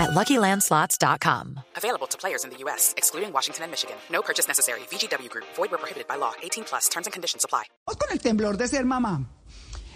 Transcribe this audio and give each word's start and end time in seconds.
at 0.00 0.10
LuckyLandSlots.com. 0.10 1.60
Available 1.76 2.06
to 2.08 2.18
players 2.18 2.44
in 2.44 2.50
the 2.50 2.56
U.S., 2.64 2.94
excluding 2.96 3.32
Washington 3.32 3.64
and 3.64 3.70
Michigan. 3.70 3.96
No 4.10 4.22
purchase 4.22 4.48
necessary. 4.48 4.80
VGW 4.90 5.28
Group. 5.28 5.46
Void 5.56 5.70
where 5.70 5.78
prohibited 5.78 6.08
by 6.08 6.16
law. 6.16 6.32
18 6.42 6.64
plus. 6.64 6.88
Terms 6.88 7.06
and 7.06 7.12
conditions 7.12 7.44
apply. 7.44 7.64
Vamos 7.86 7.98
con 7.98 8.10
el 8.12 8.20
temblor 8.20 8.56
de 8.56 8.68
ser 8.68 8.84
mamá. 8.84 9.26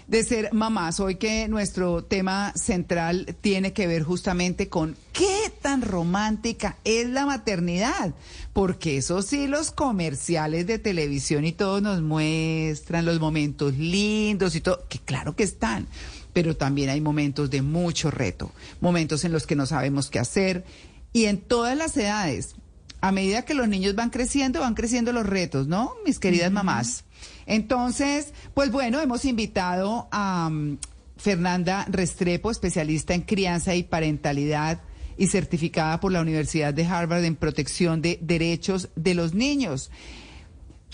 De 0.07 0.23
ser 0.23 0.53
mamás. 0.53 0.99
Hoy 0.99 1.15
que 1.15 1.47
nuestro 1.47 2.03
tema 2.03 2.53
central 2.55 3.35
tiene 3.41 3.73
que 3.73 3.87
ver 3.87 4.03
justamente 4.03 4.69
con 4.69 4.95
qué 5.13 5.51
tan 5.61 5.81
romántica 5.81 6.77
es 6.83 7.09
la 7.09 7.25
maternidad. 7.25 8.13
Porque 8.53 8.97
eso 8.97 9.23
sí, 9.23 9.47
los 9.47 9.71
comerciales 9.71 10.67
de 10.67 10.77
televisión 10.77 11.43
y 11.43 11.53
todo 11.53 11.81
nos 11.81 12.01
muestran 12.01 13.05
los 13.05 13.19
momentos 13.19 13.73
lindos 13.73 14.55
y 14.55 14.61
todo, 14.61 14.85
que 14.87 14.99
claro 14.99 15.35
que 15.35 15.43
están 15.43 15.87
pero 16.35 16.57
también 16.57 16.89
hay 16.89 16.99
momentos 16.99 17.49
de 17.49 17.61
mucho 17.61 18.11
reto, 18.11 18.51
momentos 18.81 19.23
en 19.23 19.31
los 19.31 19.47
que 19.47 19.55
no 19.55 19.65
sabemos 19.65 20.09
qué 20.09 20.19
hacer 20.19 20.65
y 21.13 21.27
en 21.27 21.37
todas 21.37 21.77
las 21.77 21.95
edades. 21.95 22.55
A 22.99 23.13
medida 23.13 23.45
que 23.45 23.53
los 23.53 23.69
niños 23.69 23.95
van 23.95 24.09
creciendo, 24.09 24.59
van 24.59 24.73
creciendo 24.73 25.13
los 25.13 25.25
retos, 25.25 25.67
¿no? 25.67 25.93
Mis 26.05 26.19
queridas 26.19 26.51
mamás. 26.51 27.05
Entonces, 27.45 28.33
pues 28.53 28.69
bueno, 28.69 28.99
hemos 28.99 29.23
invitado 29.23 30.09
a 30.11 30.49
um, 30.51 30.77
Fernanda 31.15 31.85
Restrepo, 31.89 32.51
especialista 32.51 33.13
en 33.13 33.21
crianza 33.21 33.73
y 33.73 33.83
parentalidad 33.83 34.81
y 35.17 35.27
certificada 35.27 36.01
por 36.01 36.11
la 36.11 36.19
Universidad 36.19 36.73
de 36.73 36.85
Harvard 36.85 37.23
en 37.23 37.37
protección 37.37 38.01
de 38.01 38.19
derechos 38.21 38.89
de 38.97 39.13
los 39.13 39.33
niños. 39.33 39.89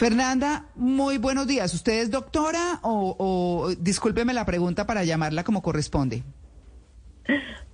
Fernanda, 0.02 0.66
muy 0.74 1.20
buenos 1.20 1.46
días. 1.46 1.76
¿Usted 1.76 2.02
es 2.02 2.10
doctora 2.10 2.80
o, 2.82 3.70
discúlpeme 3.78 4.34
la 4.34 4.48
pregunta 4.48 4.88
para 4.88 5.04
llamarla 5.04 5.44
como 5.44 5.62
corresponde? 5.62 6.24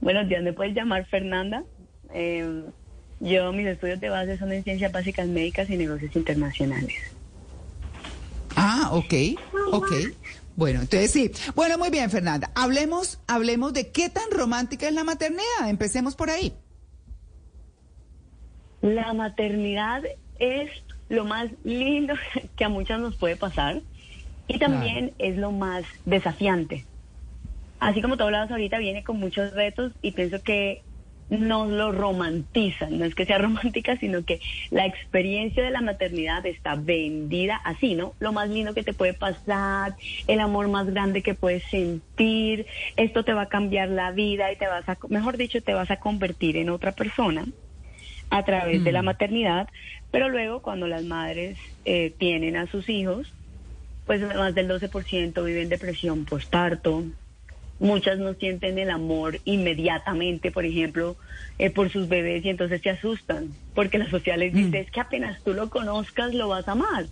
Buenos 0.02 0.28
días, 0.28 0.44
me 0.44 0.52
puedes 0.52 0.76
llamar 0.76 1.06
Fernanda. 1.06 1.64
Eh, 2.14 2.66
yo, 3.22 3.54
mis 3.54 3.68
estudios 3.68 4.02
de 4.02 4.10
base 4.10 4.38
son 4.38 4.52
en 4.52 4.62
ciencias 4.66 4.92
básicas 4.92 5.26
médicas 5.30 5.70
y 5.70 5.78
negocios 5.78 6.14
internacionales. 6.18 6.98
Ah, 8.58 8.90
ok, 8.92 9.14
ok. 9.72 9.92
Bueno, 10.58 10.82
entonces 10.82 11.12
sí. 11.12 11.32
Bueno, 11.56 11.78
muy 11.78 11.90
bien, 11.92 12.10
Fernanda. 12.10 12.52
Hablemos, 12.56 13.22
hablemos 13.28 13.72
de 13.72 13.94
qué 13.94 14.10
tan 14.10 14.30
romántica 14.32 14.86
es 14.90 14.94
la 14.94 15.06
maternidad. 15.06 15.70
Empecemos 15.70 16.18
por 16.18 16.30
ahí. 16.30 16.52
La 18.82 19.14
maternidad 19.14 20.04
es 20.40 20.70
lo 21.10 21.26
más 21.26 21.50
lindo 21.64 22.14
que 22.56 22.66
a 22.66 22.70
muchas 22.70 23.00
nos 23.00 23.16
puede 23.16 23.36
pasar 23.36 23.82
y 24.48 24.60
también 24.60 25.14
es 25.20 25.38
lo 25.38 25.52
más 25.52 25.86
desafiante. 26.06 26.86
Así 27.80 28.02
como 28.02 28.18
tú 28.18 28.24
hablabas 28.24 28.50
ahorita, 28.50 28.80
viene 28.80 29.04
con 29.04 29.20
muchos 29.20 29.54
retos 29.54 29.92
y 30.02 30.12
pienso 30.12 30.42
que 30.42 30.82
nos 31.30 31.70
lo 31.70 31.92
romantizan, 31.92 32.98
no 32.98 33.06
es 33.06 33.14
que 33.14 33.26
sea 33.26 33.38
romántica, 33.40 33.98
sino 33.98 34.24
que 34.24 34.40
la 34.72 34.86
experiencia 34.86 35.64
de 35.64 35.72
la 35.72 35.82
maternidad 35.82 36.46
está 36.46 36.76
vendida 36.76 37.58
así, 37.64 37.96
¿no? 37.96 38.14
Lo 38.20 38.32
más 38.32 38.50
lindo 38.50 38.74
que 38.74 38.84
te 38.84 38.94
puede 38.94 39.14
pasar, 39.14 39.96
el 40.28 40.40
amor 40.40 40.70
más 40.70 40.88
grande 40.88 41.22
que 41.22 41.34
puedes 41.34 41.64
sentir, 41.66 42.66
esto 42.96 43.24
te 43.24 43.34
va 43.34 43.44
a 43.44 43.50
cambiar 43.50 43.90
la 43.90 44.12
vida 44.12 44.52
y 44.52 44.56
te 44.56 44.68
vas 44.68 44.88
a, 44.88 44.98
mejor 45.10 45.38
dicho, 45.38 45.62
te 45.62 45.74
vas 45.74 45.92
a 45.92 46.00
convertir 46.00 46.56
en 46.58 46.70
otra 46.70 46.94
persona 46.94 47.46
a 48.30 48.44
través 48.44 48.84
de 48.84 48.92
la 48.92 49.02
mm. 49.02 49.06
maternidad, 49.06 49.70
pero 50.12 50.30
luego 50.30 50.62
cuando 50.62 50.88
las 50.88 51.04
madres 51.04 51.58
eh, 51.86 52.14
tienen 52.18 52.58
a 52.58 52.68
sus 52.68 52.90
hijos, 52.90 53.34
pues 54.06 54.22
más 54.22 54.56
del 54.56 54.70
12% 54.70 55.44
viven 55.44 55.70
depresión 55.70 56.26
postparto. 56.26 57.04
Muchas 57.80 58.18
no 58.18 58.34
sienten 58.34 58.80
el 58.80 58.90
amor 58.90 59.40
inmediatamente, 59.46 60.50
por 60.50 60.66
ejemplo, 60.66 61.16
eh, 61.60 61.70
por 61.70 61.92
sus 61.92 62.08
bebés 62.08 62.44
y 62.44 62.50
entonces 62.50 62.82
se 62.82 62.90
asustan, 62.90 63.50
porque 63.76 64.00
la 64.00 64.10
sociedad 64.10 64.40
les 64.40 64.54
dice, 64.54 64.80
mm. 64.80 64.82
es 64.82 64.92
que 64.92 65.00
apenas 65.00 65.44
tú 65.44 65.54
lo 65.54 65.70
conozcas 65.70 66.34
lo 66.34 66.48
vas 66.48 66.68
a 66.68 66.72
amar. 66.72 67.06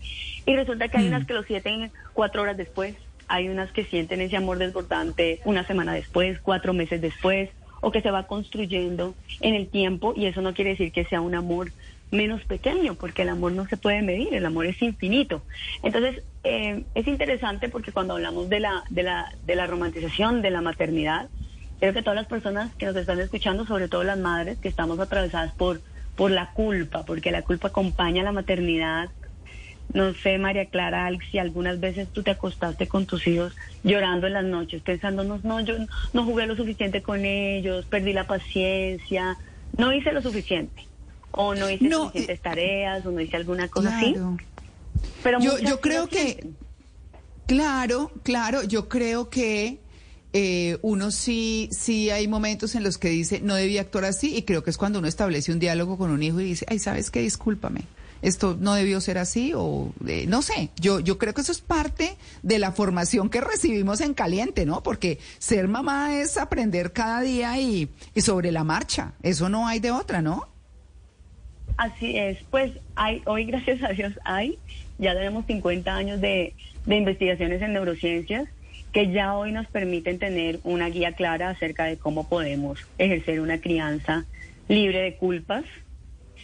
Y 0.46 0.56
resulta 0.56 0.88
que 0.88 0.98
hay 0.98 1.08
unas 1.08 1.24
mm. 1.24 1.26
que 1.28 1.34
lo 1.34 1.44
sienten 1.44 1.92
cuatro 2.14 2.42
horas 2.42 2.58
después, 2.58 2.96
hay 3.28 3.50
unas 3.50 3.72
que 3.72 3.84
sienten 3.84 4.22
ese 4.22 4.38
amor 4.38 4.58
desbordante 4.58 5.42
una 5.46 5.66
semana 5.66 5.94
después, 5.94 6.40
cuatro 6.40 6.74
meses 6.74 7.02
después, 7.02 7.50
o 7.86 7.92
que 7.92 8.02
se 8.02 8.10
va 8.10 8.26
construyendo 8.26 9.14
en 9.42 9.54
el 9.54 9.68
tiempo 9.68 10.16
y 10.16 10.26
eso 10.26 10.42
no 10.42 10.56
quiere 10.56 10.72
decir 10.72 10.92
que 10.92 11.06
sea 11.06 11.22
un 11.22 11.36
amor 11.36 11.72
menos 12.10 12.44
pequeño, 12.46 12.96
porque 12.96 13.22
el 13.22 13.30
amor 13.30 13.52
no 13.52 13.68
se 13.68 13.78
puede 13.78 14.02
medir, 14.02 14.34
el 14.34 14.44
amor 14.44 14.66
es 14.66 14.82
infinito. 14.82 15.44
Entonces, 15.84 16.24
eh, 16.44 16.84
es 16.96 17.08
interesante 17.08 17.70
porque 17.70 17.92
cuando 17.92 18.16
hablamos 18.16 18.50
de 18.50 18.60
la, 18.60 18.84
de, 18.90 19.04
la, 19.04 19.32
de 19.46 19.56
la 19.56 19.68
romantización 19.68 20.42
de 20.42 20.50
la 20.50 20.62
maternidad, 20.62 21.30
creo 21.80 21.94
que 21.94 22.02
todas 22.02 22.16
las 22.16 22.26
personas 22.26 22.74
que 22.74 22.88
nos 22.88 22.96
están 22.96 23.20
escuchando, 23.20 23.68
sobre 23.68 23.88
todo 23.88 24.04
las 24.04 24.18
madres, 24.18 24.58
que 24.58 24.68
estamos 24.68 25.00
atravesadas 25.00 25.54
por, 25.54 25.80
por 26.16 26.32
la 26.32 26.54
culpa, 26.54 27.06
porque 27.06 27.30
la 27.30 27.44
culpa 27.44 27.68
acompaña 27.68 28.24
a 28.24 28.26
la 28.26 28.32
maternidad, 28.32 29.12
no 29.96 30.14
sé, 30.14 30.38
María 30.38 30.66
Clara, 30.66 31.10
si 31.32 31.40
algunas 31.40 31.80
veces 31.80 32.10
tú 32.12 32.22
te 32.22 32.32
acostaste 32.32 32.86
con 32.86 33.06
tus 33.06 33.26
hijos 33.28 33.56
llorando 33.82 34.28
en 34.28 34.34
las 34.34 34.44
noches, 34.44 34.82
pensando, 34.82 35.24
no, 35.24 35.40
no, 35.42 35.62
yo 35.62 35.76
no 36.12 36.26
jugué 36.26 36.46
lo 36.46 36.58
suficiente 36.58 37.02
con 37.02 37.24
ellos, 37.24 37.86
perdí 37.86 38.12
la 38.12 38.28
paciencia, 38.28 39.38
no 39.78 39.94
hice 39.94 40.12
lo 40.12 40.22
suficiente, 40.22 40.84
o 41.32 41.56
no 41.56 41.70
hice 41.70 41.90
suficientes 41.90 42.40
eh, 42.40 42.42
tareas, 42.44 43.06
o 43.06 43.12
no 43.12 43.22
hice 43.22 43.38
alguna 43.38 43.70
cosa 43.70 43.98
así. 43.98 44.16
Pero 45.24 45.40
yo, 45.40 45.60
yo 45.60 45.80
creo 45.80 46.08
que, 46.08 46.46
claro, 47.48 48.12
claro, 48.24 48.64
yo 48.64 48.90
creo 48.90 49.30
que 49.30 49.80
eh, 50.34 50.78
uno 50.82 51.10
sí, 51.10 51.70
sí 51.72 52.10
hay 52.10 52.28
momentos 52.28 52.76
en 52.76 52.84
los 52.84 52.98
que 52.98 53.08
dice, 53.08 53.40
no 53.40 53.56
debía 53.56 53.80
actuar 53.80 54.04
así, 54.04 54.36
y 54.36 54.42
creo 54.42 54.62
que 54.62 54.72
es 54.72 54.78
cuando 54.78 55.00
uno 55.00 55.08
establece 55.08 55.54
un 55.54 55.60
diálogo 55.60 55.98
con 55.98 56.12
un 56.12 56.22
hijo 56.22 56.42
y 56.42 56.44
dice, 56.44 56.66
ay, 56.68 56.80
¿sabes 56.80 57.12
qué? 57.12 57.22
Discúlpame 57.22 57.84
esto 58.26 58.58
no 58.60 58.74
debió 58.74 59.00
ser 59.02 59.20
así 59.20 59.54
o 59.56 59.94
eh, 60.08 60.26
no 60.28 60.42
sé, 60.42 60.70
yo, 60.80 61.00
yo 61.00 61.20
creo 61.20 61.34
que 61.36 61.42
eso 61.42 61.52
es 61.52 61.62
parte 61.62 62.16
de 62.42 62.58
la 62.58 62.72
formación 62.72 63.30
que 63.30 63.40
recibimos 63.40 64.02
en 64.02 64.16
caliente, 64.16 64.66
¿no? 64.66 64.82
Porque 64.82 65.20
ser 65.38 65.68
mamá 65.68 66.20
es 66.20 66.38
aprender 66.38 66.92
cada 66.92 67.22
día 67.22 67.60
y, 67.60 67.88
sobre 68.18 68.52
la 68.52 68.64
marcha, 68.64 69.14
eso 69.22 69.48
no 69.48 69.68
hay 69.68 69.80
de 69.80 69.92
otra, 69.92 70.24
¿no? 70.24 70.48
Así 71.78 72.18
es, 72.18 72.40
pues 72.50 72.72
hay, 72.96 73.22
hoy 73.26 73.46
gracias 73.46 73.84
a 73.84 73.90
Dios 73.90 74.14
hay, 74.24 74.58
ya 74.98 75.14
tenemos 75.14 75.46
50 75.46 75.96
años 75.96 76.20
de, 76.20 76.56
de 76.86 76.96
investigaciones 76.96 77.62
en 77.62 77.74
neurociencias 77.74 78.48
que 78.92 79.12
ya 79.12 79.36
hoy 79.36 79.52
nos 79.52 79.68
permiten 79.68 80.18
tener 80.18 80.60
una 80.64 80.88
guía 80.88 81.12
clara 81.12 81.50
acerca 81.50 81.84
de 81.84 81.98
cómo 81.98 82.28
podemos 82.28 82.80
ejercer 82.98 83.40
una 83.40 83.60
crianza 83.60 84.26
libre 84.68 85.00
de 85.00 85.16
culpas, 85.16 85.66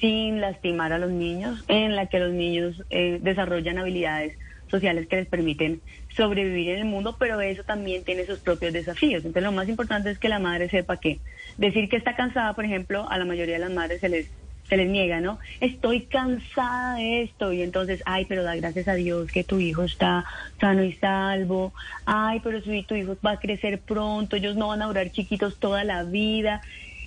sin 0.02 0.42
lastimar 0.42 0.92
a 0.92 0.98
los 0.98 1.12
niños, 1.12 1.64
en 1.70 1.96
la 1.96 2.08
que 2.08 2.20
los 2.20 2.34
niños 2.34 2.84
eh, 2.90 3.20
desarrollan 3.22 3.78
habilidades 3.78 4.38
sociales 4.70 5.08
que 5.08 5.18
les 5.18 5.28
permiten 5.28 5.82
sobrevivir 6.16 6.72
en 6.72 6.80
el 6.80 6.86
mundo, 6.86 7.16
pero 7.20 7.40
eso 7.40 7.64
también 7.64 8.04
tiene 8.04 8.26
sus 8.26 8.40
propios 8.40 8.74
desafíos. 8.74 9.24
Entonces 9.24 9.44
lo 9.44 9.52
más 9.52 9.70
importante 9.70 10.10
es 10.10 10.18
que 10.18 10.30
la 10.30 10.40
madre 10.40 10.70
sepa 10.70 10.98
que 10.98 11.20
decir 11.58 11.88
que 11.88 11.98
está 11.98 12.16
cansada, 12.16 12.54
por 12.54 12.66
ejemplo, 12.66 13.08
a 13.10 13.18
la 13.18 13.26
mayoría 13.26 13.56
de 13.56 13.62
las 13.62 13.72
madres 13.72 14.02
se 14.02 14.10
les 14.10 14.32
se 14.72 14.78
les 14.78 14.88
niega, 14.90 15.20
¿no? 15.20 15.38
Estoy 15.60 16.04
cansada 16.04 16.96
de 16.96 17.24
esto 17.24 17.52
y 17.52 17.62
entonces, 17.62 18.02
ay, 18.06 18.24
pero 18.24 18.44
da 18.44 18.56
gracias 18.56 18.88
a 18.88 18.94
Dios 18.94 19.30
que 19.30 19.44
tu 19.44 19.60
hijo 19.60 19.84
está 19.84 20.24
sano 20.62 20.82
y 20.82 20.94
salvo. 20.94 21.74
Ay, 22.06 22.40
pero 22.42 22.62
si 22.62 22.84
tu 22.84 22.96
hijo 22.96 23.18
va 23.26 23.32
a 23.32 23.40
crecer 23.40 23.82
pronto, 23.82 24.38
ellos 24.38 24.56
no 24.56 24.70
van 24.70 24.82
a 24.82 24.86
durar 24.86 25.12
chiquitos 25.12 25.58
toda 25.58 25.84
la 25.84 26.04
vida. 26.04 26.62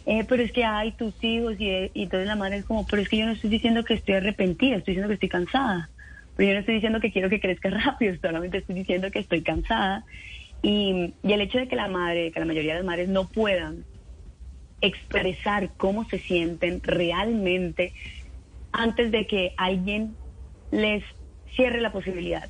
Eh, 0.06 0.24
pero 0.28 0.42
es 0.42 0.52
que 0.52 0.64
hay 0.64 0.92
tus 0.92 1.14
hijos 1.22 1.54
y, 1.58 1.70
y, 1.94 2.02
entonces 2.02 2.26
la 2.26 2.36
madre 2.36 2.58
es 2.58 2.64
como, 2.64 2.86
pero 2.86 3.00
es 3.00 3.08
que 3.08 3.16
yo 3.16 3.26
no 3.26 3.32
estoy 3.32 3.48
diciendo 3.48 3.84
que 3.84 3.94
estoy 3.94 4.16
arrepentida, 4.16 4.76
estoy 4.76 4.92
diciendo 4.92 5.08
que 5.08 5.14
estoy 5.14 5.28
cansada. 5.30 5.90
Pero 6.36 6.48
yo 6.48 6.54
no 6.54 6.60
estoy 6.60 6.74
diciendo 6.74 7.00
que 7.00 7.12
quiero 7.12 7.30
que 7.30 7.40
crezca 7.40 7.70
rápido, 7.84 8.14
solamente 8.20 8.58
estoy 8.58 8.74
diciendo 8.74 9.10
que 9.10 9.20
estoy 9.20 9.42
cansada. 9.42 10.04
Y, 10.62 11.14
y 11.22 11.32
el 11.32 11.40
hecho 11.40 11.58
de 11.58 11.68
que 11.68 11.76
la 11.76 11.88
madre, 11.88 12.32
que 12.32 12.40
la 12.40 12.46
mayoría 12.46 12.74
de 12.74 12.80
las 12.80 12.86
madres 12.86 13.08
no 13.08 13.28
puedan 13.28 13.84
expresar 14.80 15.70
cómo 15.76 16.04
se 16.08 16.18
sienten 16.18 16.82
realmente 16.82 17.92
antes 18.72 19.10
de 19.10 19.26
que 19.26 19.54
alguien 19.56 20.14
les 20.70 21.02
cierre 21.54 21.80
la 21.80 21.92
posibilidad 21.92 22.48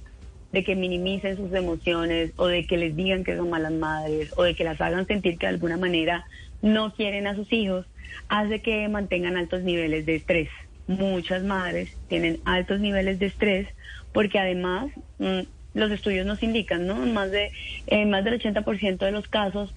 de 0.50 0.64
que 0.64 0.76
minimicen 0.76 1.36
sus 1.36 1.52
emociones 1.52 2.32
o 2.36 2.46
de 2.46 2.66
que 2.66 2.76
les 2.76 2.96
digan 2.96 3.24
que 3.24 3.36
son 3.36 3.50
malas 3.50 3.72
madres 3.72 4.32
o 4.36 4.44
de 4.44 4.54
que 4.54 4.64
las 4.64 4.80
hagan 4.80 5.06
sentir 5.06 5.36
que 5.36 5.46
de 5.46 5.52
alguna 5.52 5.76
manera 5.76 6.24
no 6.64 6.94
quieren 6.94 7.26
a 7.26 7.34
sus 7.34 7.52
hijos, 7.52 7.86
hace 8.28 8.60
que 8.62 8.88
mantengan 8.88 9.36
altos 9.36 9.62
niveles 9.62 10.06
de 10.06 10.16
estrés. 10.16 10.48
Muchas 10.86 11.42
madres 11.44 11.94
tienen 12.08 12.40
altos 12.44 12.80
niveles 12.80 13.18
de 13.18 13.26
estrés 13.26 13.68
porque 14.12 14.38
además 14.38 14.90
mm, 15.18 15.40
los 15.74 15.90
estudios 15.90 16.26
nos 16.26 16.42
indican, 16.42 16.86
¿no? 16.86 16.96
Más 16.96 17.30
de 17.30 17.52
en 17.86 18.10
más 18.10 18.24
del 18.24 18.40
80% 18.40 18.98
de 18.98 19.12
los 19.12 19.28
casos 19.28 19.74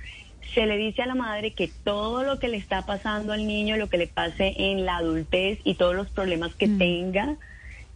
se 0.54 0.66
le 0.66 0.78
dice 0.78 1.02
a 1.02 1.08
la 1.08 1.16
madre 1.16 1.52
que 1.52 1.70
todo 1.84 2.24
lo 2.24 2.40
que 2.40 2.48
le 2.48 2.58
está 2.58 2.86
pasando 2.86 3.34
al 3.34 3.46
niño, 3.46 3.76
lo 3.76 3.90
que 3.90 3.98
le 3.98 4.08
pase 4.08 4.54
en 4.58 4.86
la 4.86 4.98
adultez 4.98 5.60
y 5.66 5.76
todos 5.76 5.94
los 5.94 6.10
problemas 6.10 6.56
que 6.56 6.68
Mm. 6.68 6.78
tenga, 6.78 7.36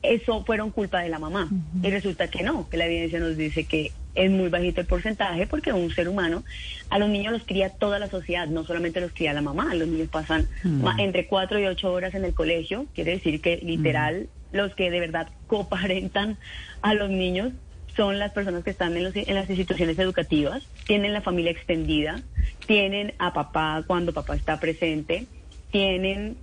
eso 0.04 0.44
fueron 0.44 0.72
culpa 0.72 1.00
de 1.02 1.10
la 1.10 1.20
mamá. 1.20 1.50
Y 1.82 1.90
resulta 1.90 2.28
que 2.28 2.44
no, 2.44 2.68
que 2.70 2.76
la 2.78 2.88
evidencia 2.88 3.20
nos 3.20 3.38
dice 3.38 3.64
que 3.64 3.92
es 4.14 4.30
muy 4.32 4.50
bajito 4.50 4.82
el 4.82 4.88
porcentaje 4.88 5.48
porque 5.48 5.72
un 5.74 5.94
ser 5.94 6.08
humano, 6.10 6.44
a 6.90 7.00
los 7.00 7.10
niños 7.10 7.32
los 7.34 7.44
cría 7.44 7.70
toda 7.70 7.98
la 8.00 8.10
sociedad, 8.10 8.48
no 8.48 8.64
solamente 8.66 9.00
los 9.02 9.12
cría 9.14 9.34
la 9.34 9.42
mamá, 9.42 9.74
los 9.76 9.88
niños 9.88 10.10
pasan 10.10 10.48
ma- 10.64 10.96
entre 11.00 11.28
cuatro 11.28 11.60
y 11.60 11.66
ocho 11.66 11.92
horas 11.94 12.14
en 12.14 12.26
el 12.26 12.34
colegio, 12.34 12.88
quiere 12.94 13.12
decir 13.12 13.42
que 13.42 13.58
literal 13.58 14.28
los 14.52 14.76
que 14.76 14.92
de 14.92 15.00
verdad 15.00 15.30
coparentan 15.48 16.38
a 16.82 16.94
los 16.94 17.10
niños 17.10 17.54
son 17.96 18.20
las 18.20 18.32
personas 18.32 18.64
que 18.64 18.72
están 18.72 18.96
en, 18.98 19.04
los- 19.04 19.16
en 19.16 19.36
las 19.36 19.50
instituciones 19.50 19.98
educativas, 20.00 20.64
tienen 20.88 21.14
la 21.14 21.22
familia 21.22 21.52
extendida, 21.52 22.22
tienen 22.66 23.14
a 23.20 23.34
papá 23.34 23.84
cuando 23.88 24.14
papá 24.14 24.36
está 24.36 24.60
presente, 24.60 25.26
tienen 25.72 26.38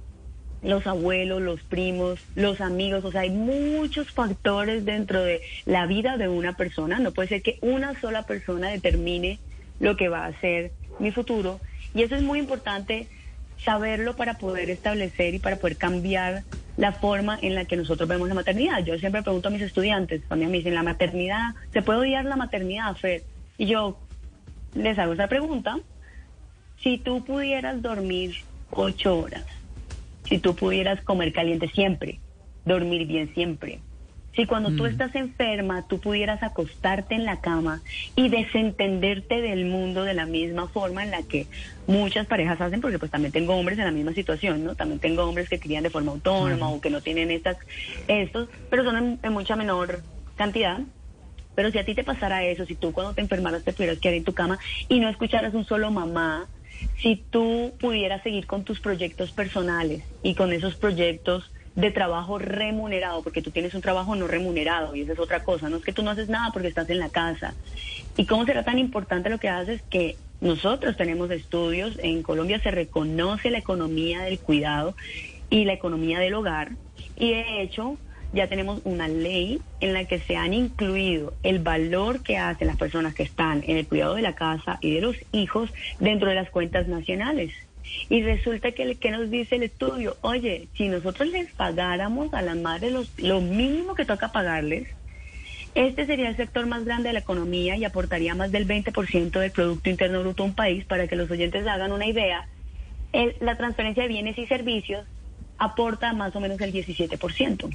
los 0.63 0.87
abuelos, 0.87 1.41
los 1.41 1.61
primos, 1.63 2.21
los 2.35 2.61
amigos, 2.61 3.05
o 3.05 3.13
sea, 3.13 3.23
hay 3.23 3.31
muchos 3.31 4.11
factores 4.11 4.85
dentro 4.85 5.23
de 5.23 5.41
la 5.67 5.87
vida 5.87 6.17
de 6.17 6.29
una 6.29 6.57
persona. 6.57 6.99
No 6.99 7.13
puede 7.13 7.29
ser 7.29 7.43
que 7.43 7.59
una 7.61 7.99
sola 8.01 8.25
persona 8.25 8.69
determine 8.69 9.39
lo 9.81 9.97
que 9.97 10.09
va 10.09 10.27
a 10.27 10.41
ser 10.41 10.73
mi 10.99 11.13
futuro. 11.13 11.61
Y 11.95 12.03
eso 12.03 12.17
es 12.17 12.23
muy 12.23 12.39
importante 12.39 13.07
saberlo 13.65 14.17
para 14.17 14.35
poder 14.35 14.71
establecer 14.71 15.35
y 15.35 15.39
para 15.39 15.57
poder 15.57 15.77
cambiar 15.77 16.43
la 16.77 16.93
forma 16.93 17.39
en 17.43 17.55
la 17.55 17.65
que 17.65 17.77
nosotros 17.77 18.09
vemos 18.09 18.29
la 18.29 18.35
maternidad. 18.35 18.85
Yo 18.85 18.99
siempre 18.99 19.23
pregunto 19.23 19.49
a 19.49 19.51
mis 19.51 19.63
estudiantes, 19.63 20.23
cuando 20.29 20.47
me 20.47 20.59
dicen, 20.59 20.75
la 20.75 20.85
maternidad, 20.85 21.55
¿se 21.73 21.83
puede 21.83 22.01
odiar 22.01 22.25
la 22.25 22.37
maternidad, 22.37 22.95
Fer? 22.97 23.25
Y 23.57 23.67
yo 23.67 23.99
les 24.75 24.99
hago 24.99 25.13
esa 25.13 25.27
pregunta. 25.27 25.79
Si 26.81 26.99
tú 26.99 27.25
pudieras 27.25 27.83
dormir 27.83 28.37
ocho 28.71 29.19
horas, 29.19 29.45
si 30.29 30.39
tú 30.39 30.55
pudieras 30.55 31.03
comer 31.03 31.33
caliente 31.33 31.69
siempre, 31.69 32.21
dormir 32.65 33.07
bien 33.07 33.33
siempre. 33.35 33.81
Si 34.39 34.47
cuando 34.47 34.71
tú 34.71 34.87
estás 34.87 35.13
enferma, 35.17 35.89
tú 35.89 35.99
pudieras 35.99 36.45
acostarte 36.45 37.17
en 37.17 37.25
la 37.25 37.41
cama 37.41 37.83
y 38.15 38.29
desentenderte 38.29 39.41
del 39.41 39.65
mundo 39.65 40.05
de 40.05 40.15
la 40.15 40.27
misma 40.27 40.69
forma 40.69 41.03
en 41.03 41.11
la 41.11 41.25
que 41.25 41.49
muchas 41.89 42.27
parejas 42.29 42.61
hacen, 42.61 42.81
porque 42.81 43.01
pues 43.01 43.11
también 43.11 43.33
tengo 43.33 43.57
hombres 43.57 43.79
en 43.79 43.87
la 43.87 43.91
misma 43.91 44.13
situación, 44.13 44.63
¿no? 44.63 44.77
También 44.77 45.01
tengo 45.01 45.25
hombres 45.25 45.49
que 45.49 45.59
crían 45.59 45.83
de 45.83 45.91
forma 45.91 46.13
autónoma 46.13 46.69
o 46.69 46.81
que 46.81 46.91
no 46.91 47.01
tienen 47.01 47.33
estas, 47.33 47.57
estos, 48.07 48.49
pero 48.71 48.85
son 48.85 48.97
en, 48.97 49.19
en 49.25 49.33
mucha 49.33 49.57
menor 49.57 50.05
cantidad. 50.37 50.79
Pero 51.57 51.73
si 51.73 51.79
a 51.79 51.85
ti 51.85 51.97
te 51.97 52.05
pasara 52.05 52.45
eso, 52.45 52.65
si 52.65 52.77
tú 52.77 52.93
cuando 52.93 53.15
te 53.15 53.23
enfermaras 53.23 53.65
te 53.65 53.73
pudieras 53.73 53.99
quedar 53.99 54.15
en 54.15 54.23
tu 54.23 54.35
cama 54.35 54.61
y 54.89 55.01
no 55.01 55.09
escucharas 55.09 55.53
un 55.55 55.65
solo 55.65 55.91
mamá, 55.91 56.47
si 57.01 57.17
tú 57.31 57.75
pudieras 57.81 58.23
seguir 58.23 58.47
con 58.47 58.65
tus 58.65 58.81
proyectos 58.81 59.33
personales 59.33 60.05
y 60.23 60.35
con 60.35 60.53
esos 60.53 60.77
proyectos 60.77 61.51
de 61.75 61.91
trabajo 61.93 62.39
remunerado, 62.39 63.23
porque 63.23 63.43
tú 63.43 63.51
tienes 63.51 63.75
un 63.75 63.81
trabajo 63.81 64.17
no 64.17 64.27
remunerado 64.27 64.97
y 64.97 65.03
esa 65.03 65.13
es 65.13 65.19
otra 65.19 65.45
cosa, 65.45 65.69
no 65.69 65.77
es 65.77 65.85
que 65.85 65.93
tú 65.93 66.03
no 66.03 66.11
haces 66.11 66.29
nada 66.29 66.51
porque 66.53 66.69
estás 66.69 66.91
en 66.91 66.99
la 66.99 67.09
casa. 67.09 67.55
¿Y 68.17 68.27
cómo 68.27 68.45
será 68.45 68.65
tan 68.65 68.79
importante 68.79 69.31
lo 69.31 69.39
que 69.39 69.49
haces 69.49 69.81
que 69.89 70.17
nosotros 70.41 70.97
tenemos 70.97 71.31
estudios, 71.31 71.99
en 72.03 72.23
Colombia 72.23 72.61
se 72.61 72.71
reconoce 72.71 73.51
la 73.51 73.59
economía 73.59 74.23
del 74.23 74.41
cuidado 74.41 74.97
y 75.51 75.65
la 75.65 75.73
economía 75.73 76.19
del 76.19 76.35
hogar 76.35 76.73
y 77.17 77.31
de 77.31 77.63
hecho 77.63 77.97
ya 78.33 78.47
tenemos 78.49 78.81
una 78.85 79.09
ley 79.09 79.61
en 79.81 79.93
la 79.93 80.05
que 80.05 80.19
se 80.21 80.37
han 80.37 80.53
incluido 80.53 81.35
el 81.43 81.61
valor 81.61 82.23
que 82.23 82.37
hacen 82.37 82.67
las 82.69 82.77
personas 82.77 83.15
que 83.15 83.23
están 83.23 83.63
en 83.67 83.77
el 83.77 83.87
cuidado 83.89 84.15
de 84.15 84.23
la 84.23 84.35
casa 84.35 84.79
y 84.81 84.95
de 84.95 85.01
los 85.01 85.17
hijos 85.33 85.71
dentro 85.99 86.29
de 86.29 86.35
las 86.35 86.51
cuentas 86.51 86.89
nacionales. 86.89 87.53
Y 88.11 88.23
resulta 88.23 88.73
que, 88.73 88.97
que 88.97 89.11
nos 89.11 89.31
dice 89.31 89.57
el 89.57 89.63
estudio, 89.63 90.17
oye, 90.21 90.69
si 90.77 90.89
nosotros 90.89 91.29
les 91.29 91.51
pagáramos 91.53 92.35
a 92.35 92.43
las 92.43 92.57
madres 92.57 92.93
los, 92.93 93.11
lo 93.19 93.41
mínimo 93.41 93.95
que 93.95 94.05
toca 94.05 94.31
pagarles, 94.31 94.89
este 95.75 96.07
sería 96.07 96.29
el 96.29 96.37
sector 96.37 96.67
más 96.67 96.85
grande 96.85 97.09
de 97.09 97.13
la 97.15 97.21
economía 97.21 97.77
y 97.77 97.85
aportaría 97.85 98.35
más 98.35 98.51
del 98.53 98.67
20% 98.67 99.39
del 99.39 99.53
Producto 99.53 99.89
Interno 99.89 100.21
Bruto 100.21 100.43
a 100.43 100.47
un 100.47 100.55
país. 100.55 100.85
Para 100.85 101.07
que 101.07 101.17
los 101.17 101.31
oyentes 101.31 101.67
hagan 101.67 101.93
una 101.93 102.07
idea, 102.07 102.47
el- 103.13 103.37
la 103.41 103.57
transferencia 103.57 104.03
de 104.03 104.09
bienes 104.09 104.37
y 104.39 104.47
servicios 104.47 105.07
aporta 105.57 106.13
más 106.13 106.35
o 106.37 106.41
menos 106.41 106.61
el 106.61 106.73
17%. 106.73 107.71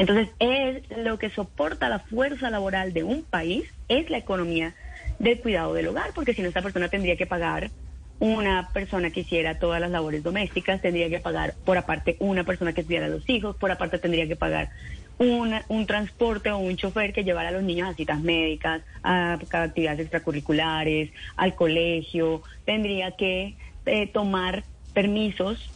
Entonces, 0.00 0.30
es 0.38 0.82
lo 0.96 1.18
que 1.18 1.28
soporta 1.28 1.90
la 1.90 1.98
fuerza 1.98 2.48
laboral 2.48 2.94
de 2.94 3.04
un 3.04 3.22
país, 3.22 3.64
es 3.86 4.08
la 4.08 4.16
economía 4.16 4.74
del 5.18 5.38
cuidado 5.42 5.74
del 5.74 5.88
hogar, 5.88 6.12
porque 6.14 6.32
si 6.32 6.40
no, 6.40 6.48
esta 6.48 6.62
persona 6.62 6.88
tendría 6.88 7.16
que 7.18 7.26
pagar 7.26 7.70
una 8.18 8.70
persona 8.72 9.10
que 9.10 9.20
hiciera 9.20 9.58
todas 9.58 9.78
las 9.78 9.90
labores 9.90 10.22
domésticas, 10.22 10.80
tendría 10.80 11.10
que 11.10 11.20
pagar 11.20 11.56
por 11.64 11.76
aparte 11.76 12.16
una 12.20 12.44
persona 12.44 12.72
que 12.72 12.80
estudiara 12.80 13.06
a 13.06 13.10
los 13.10 13.28
hijos, 13.28 13.56
por 13.56 13.70
aparte 13.70 13.98
tendría 13.98 14.26
que 14.26 14.36
pagar 14.36 14.70
una- 15.18 15.66
un 15.68 15.84
transporte 15.84 16.50
o 16.50 16.56
un 16.56 16.78
chofer 16.78 17.12
que 17.12 17.24
llevara 17.24 17.50
a 17.50 17.52
los 17.52 17.62
niños 17.62 17.90
a 17.90 17.94
citas 17.94 18.22
médicas, 18.22 18.82
a 19.02 19.34
actividades 19.34 20.00
extracurriculares, 20.00 21.10
al 21.36 21.54
colegio, 21.54 22.42
tendría 22.64 23.10
que 23.18 23.58
eh, 23.84 24.06
tomar 24.06 24.64
permisos 24.94 25.74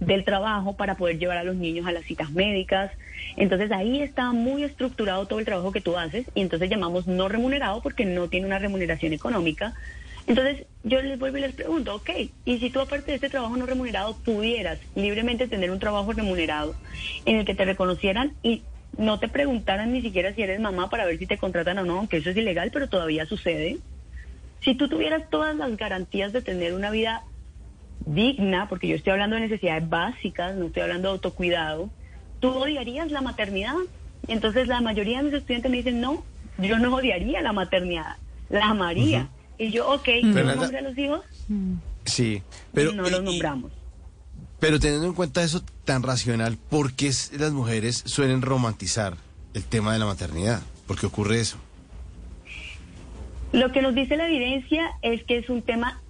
del 0.00 0.24
trabajo 0.24 0.76
para 0.76 0.96
poder 0.96 1.18
llevar 1.18 1.38
a 1.38 1.44
los 1.44 1.56
niños 1.56 1.86
a 1.86 1.92
las 1.92 2.04
citas 2.04 2.30
médicas. 2.30 2.92
Entonces 3.36 3.72
ahí 3.72 4.02
está 4.02 4.32
muy 4.32 4.62
estructurado 4.62 5.26
todo 5.26 5.38
el 5.38 5.44
trabajo 5.44 5.72
que 5.72 5.80
tú 5.80 5.96
haces 5.96 6.26
y 6.34 6.42
entonces 6.42 6.68
llamamos 6.68 7.06
no 7.06 7.28
remunerado 7.28 7.80
porque 7.82 8.04
no 8.04 8.28
tiene 8.28 8.46
una 8.46 8.58
remuneración 8.58 9.12
económica. 9.12 9.74
Entonces 10.26 10.66
yo 10.82 11.00
les 11.00 11.18
vuelvo 11.18 11.38
y 11.38 11.42
les 11.42 11.54
pregunto, 11.54 11.94
ok, 11.94 12.10
y 12.44 12.58
si 12.58 12.70
tú 12.70 12.80
aparte 12.80 13.12
de 13.12 13.14
este 13.14 13.30
trabajo 13.30 13.56
no 13.56 13.64
remunerado 13.64 14.16
pudieras 14.18 14.78
libremente 14.94 15.46
tener 15.46 15.70
un 15.70 15.78
trabajo 15.78 16.12
remunerado 16.12 16.74
en 17.24 17.36
el 17.36 17.44
que 17.44 17.54
te 17.54 17.64
reconocieran 17.64 18.32
y 18.42 18.62
no 18.98 19.18
te 19.18 19.28
preguntaran 19.28 19.92
ni 19.92 20.02
siquiera 20.02 20.34
si 20.34 20.42
eres 20.42 20.58
mamá 20.58 20.90
para 20.90 21.04
ver 21.04 21.18
si 21.18 21.26
te 21.26 21.38
contratan 21.38 21.78
o 21.78 21.84
no, 21.84 21.98
aunque 21.98 22.16
eso 22.18 22.30
es 22.30 22.36
ilegal, 22.36 22.70
pero 22.72 22.88
todavía 22.88 23.26
sucede. 23.26 23.78
Si 24.60 24.74
tú 24.74 24.88
tuvieras 24.88 25.30
todas 25.30 25.54
las 25.54 25.76
garantías 25.76 26.32
de 26.32 26.42
tener 26.42 26.74
una 26.74 26.90
vida 26.90 27.22
digna, 28.06 28.68
porque 28.68 28.88
yo 28.88 28.96
estoy 28.96 29.12
hablando 29.12 29.36
de 29.36 29.42
necesidades 29.42 29.88
básicas, 29.88 30.56
no 30.56 30.66
estoy 30.66 30.82
hablando 30.82 31.08
de 31.08 31.12
autocuidado, 31.14 31.90
tú 32.40 32.50
odiarías 32.50 33.10
la 33.10 33.20
maternidad. 33.20 33.74
Entonces 34.28 34.68
la 34.68 34.80
mayoría 34.80 35.18
de 35.18 35.24
mis 35.24 35.34
estudiantes 35.34 35.70
me 35.70 35.76
dicen, 35.78 36.00
no, 36.00 36.24
yo 36.58 36.78
no 36.78 36.94
odiaría 36.94 37.42
la 37.42 37.52
maternidad, 37.52 38.16
la 38.48 38.70
amaría. 38.70 39.28
Y 39.58 39.70
yo, 39.70 39.88
ok, 39.88 40.08
¿tú 40.22 40.28
nombras 40.28 40.72
a 40.72 40.80
los 40.80 40.96
hijos? 40.96 41.20
Sí, 42.04 42.42
pero 42.72 42.92
no 42.92 43.02
los 43.02 43.22
nombramos. 43.22 43.72
pero 44.60 44.78
teniendo 44.78 45.06
en 45.06 45.14
cuenta 45.14 45.42
eso 45.42 45.62
tan 45.84 46.02
racional, 46.02 46.56
¿por 46.56 46.92
qué 46.92 47.10
las 47.38 47.52
mujeres 47.52 48.02
suelen 48.06 48.42
romantizar 48.42 49.16
el 49.54 49.64
tema 49.64 49.92
de 49.92 49.98
la 49.98 50.06
maternidad? 50.06 50.62
¿Por 50.86 50.98
qué 50.98 51.06
ocurre 51.06 51.40
eso? 51.40 51.58
Lo 53.52 53.72
que 53.72 53.80
nos 53.80 53.94
dice 53.94 54.16
la 54.16 54.28
evidencia 54.28 54.90
es 55.02 55.24
que 55.24 55.38
es 55.38 55.48
un 55.48 55.62
tema 55.62 56.00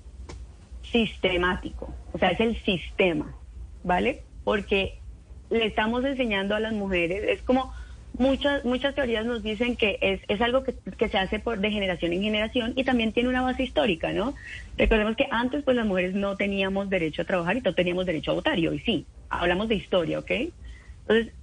sistemático, 0.97 1.95
o 2.13 2.19
sea, 2.19 2.31
es 2.31 2.41
el 2.41 2.57
sistema, 2.65 3.35
¿vale? 3.85 4.23
Porque 4.45 4.99
le 5.51 5.67
estamos 5.67 6.05
enseñando 6.05 6.55
a 6.55 6.61
las 6.61 6.73
mujeres, 6.73 7.23
es 7.29 7.43
como 7.43 7.73
muchas 8.19 8.65
muchas 8.65 8.95
teorías 8.95 9.27
nos 9.27 9.43
dicen 9.43 9.77
que 9.77 9.99
es, 10.01 10.21
es 10.29 10.41
algo 10.41 10.65
que, 10.65 10.75
que 10.97 11.09
se 11.11 11.19
hace 11.19 11.39
por 11.39 11.59
de 11.59 11.71
generación 11.71 12.15
en 12.15 12.23
generación 12.23 12.73
y 12.77 12.85
también 12.85 13.13
tiene 13.13 13.29
una 13.29 13.43
base 13.43 13.63
histórica, 13.63 14.13
¿no? 14.13 14.35
Recordemos 14.79 15.17
que 15.17 15.29
antes 15.31 15.63
pues 15.65 15.77
las 15.77 15.87
mujeres 15.87 16.15
no 16.15 16.37
teníamos 16.37 16.89
derecho 16.89 17.23
a 17.23 17.27
trabajar 17.27 17.59
y 17.59 17.61
no 17.61 17.75
teníamos 17.75 18.07
derecho 18.07 18.31
a 18.31 18.35
votar, 18.35 18.59
y 18.59 18.67
hoy 18.67 18.79
sí, 18.81 19.07
hablamos 19.29 19.69
de 19.69 19.75
historia, 19.75 20.19
¿ok? 20.19 20.31
Entonces, 21.03 21.35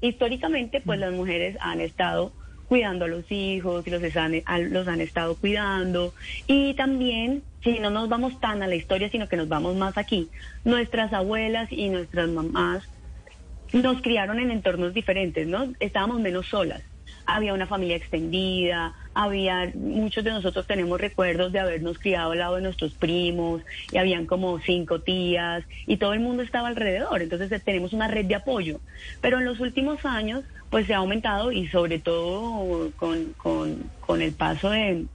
históricamente 0.00 0.80
pues 0.80 0.98
las 0.98 1.12
mujeres 1.12 1.56
han 1.60 1.80
estado 1.80 2.32
cuidando 2.68 3.04
a 3.04 3.08
los 3.08 3.30
hijos 3.30 3.86
los 3.86 4.16
han, 4.16 4.42
los 4.70 4.88
han 4.88 5.00
estado 5.00 5.36
cuidando 5.36 6.14
y 6.46 6.74
también 6.74 7.42
si 7.62 7.78
no 7.78 7.90
nos 7.90 8.08
vamos 8.08 8.40
tan 8.40 8.62
a 8.62 8.66
la 8.66 8.74
historia 8.74 9.10
sino 9.10 9.28
que 9.28 9.36
nos 9.36 9.48
vamos 9.48 9.76
más 9.76 9.96
aquí 9.98 10.28
nuestras 10.64 11.12
abuelas 11.12 11.70
y 11.70 11.88
nuestras 11.88 12.28
mamás 12.28 12.88
nos 13.72 14.00
criaron 14.02 14.38
en 14.38 14.50
entornos 14.50 14.94
diferentes, 14.94 15.46
¿no? 15.46 15.72
Estábamos 15.80 16.20
menos 16.20 16.46
solas. 16.46 16.82
Había 17.28 17.54
una 17.54 17.66
familia 17.66 17.96
extendida, 17.96 18.94
había, 19.12 19.72
muchos 19.74 20.22
de 20.22 20.30
nosotros 20.30 20.66
tenemos 20.66 21.00
recuerdos 21.00 21.50
de 21.52 21.58
habernos 21.58 21.98
criado 21.98 22.32
al 22.32 22.38
lado 22.38 22.56
de 22.56 22.62
nuestros 22.62 22.94
primos, 22.94 23.62
y 23.90 23.98
habían 23.98 24.26
como 24.26 24.60
cinco 24.60 25.00
tías, 25.00 25.64
y 25.86 25.96
todo 25.96 26.12
el 26.12 26.20
mundo 26.20 26.44
estaba 26.44 26.68
alrededor, 26.68 27.22
entonces 27.22 27.50
eh, 27.50 27.58
tenemos 27.58 27.92
una 27.92 28.06
red 28.06 28.26
de 28.26 28.36
apoyo. 28.36 28.80
Pero 29.20 29.38
en 29.38 29.44
los 29.44 29.58
últimos 29.58 30.04
años, 30.04 30.44
pues 30.70 30.86
se 30.86 30.94
ha 30.94 30.98
aumentado, 30.98 31.52
y 31.52 31.68
sobre 31.68 31.98
todo 31.98 32.90
con, 32.96 33.32
con, 33.34 33.90
con 34.00 34.22
el 34.22 34.32
paso 34.32 34.70
de, 34.70 35.06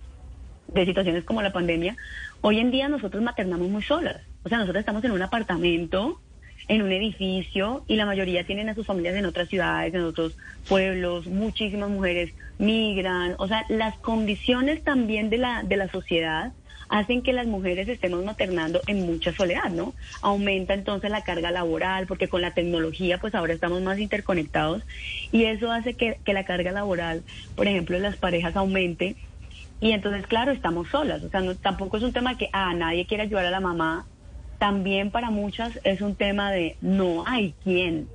de 0.67 0.85
situaciones 0.85 1.23
como 1.23 1.41
la 1.41 1.53
pandemia, 1.53 1.95
hoy 2.41 2.59
en 2.59 2.71
día 2.71 2.89
nosotros 2.89 3.21
maternamos 3.21 3.69
muy 3.69 3.83
solas. 3.83 4.21
O 4.43 4.49
sea, 4.49 4.57
nosotros 4.57 4.79
estamos 4.79 5.03
en 5.03 5.11
un 5.11 5.21
apartamento 5.21 6.19
en 6.67 6.81
un 6.81 6.91
edificio 6.91 7.83
y 7.87 7.95
la 7.95 8.05
mayoría 8.05 8.45
tienen 8.45 8.69
a 8.69 8.75
sus 8.75 8.85
familias 8.85 9.15
en 9.15 9.25
otras 9.25 9.49
ciudades, 9.49 9.93
en 9.93 10.01
otros 10.01 10.37
pueblos, 10.69 11.27
muchísimas 11.27 11.89
mujeres 11.89 12.33
migran, 12.59 13.35
o 13.39 13.47
sea, 13.47 13.65
las 13.67 13.97
condiciones 13.97 14.83
también 14.83 15.29
de 15.29 15.37
la, 15.37 15.63
de 15.63 15.77
la 15.77 15.89
sociedad 15.89 16.53
hacen 16.91 17.23
que 17.23 17.33
las 17.33 17.47
mujeres 17.47 17.87
estemos 17.87 18.23
maternando 18.23 18.81
en 18.85 19.05
mucha 19.05 19.33
soledad, 19.33 19.69
¿no? 19.71 19.95
Aumenta 20.21 20.73
entonces 20.73 21.09
la 21.09 21.23
carga 21.23 21.49
laboral, 21.49 22.05
porque 22.05 22.27
con 22.27 22.41
la 22.41 22.53
tecnología 22.53 23.17
pues 23.17 23.33
ahora 23.33 23.53
estamos 23.53 23.81
más 23.81 23.97
interconectados 23.97 24.83
y 25.31 25.45
eso 25.45 25.71
hace 25.71 25.95
que, 25.95 26.19
que 26.23 26.33
la 26.33 26.43
carga 26.43 26.71
laboral, 26.71 27.23
por 27.55 27.67
ejemplo, 27.67 27.95
de 27.95 28.03
las 28.03 28.17
parejas 28.17 28.55
aumente 28.57 29.15
y 29.79 29.93
entonces, 29.93 30.27
claro, 30.27 30.51
estamos 30.51 30.89
solas, 30.89 31.23
o 31.23 31.29
sea, 31.29 31.39
no, 31.39 31.55
tampoco 31.55 31.97
es 31.97 32.03
un 32.03 32.13
tema 32.13 32.37
que, 32.37 32.49
ah, 32.53 32.73
nadie 32.75 33.07
quiere 33.07 33.23
ayudar 33.23 33.45
a 33.45 33.51
la 33.51 33.61
mamá, 33.61 34.05
también 34.59 35.09
para 35.11 35.31
muchas 35.31 35.79
es 35.83 36.01
un 36.01 36.15
tema 36.15 36.51
de 36.51 36.75
no 36.81 37.23
hay 37.25 37.55
quien. 37.63 38.09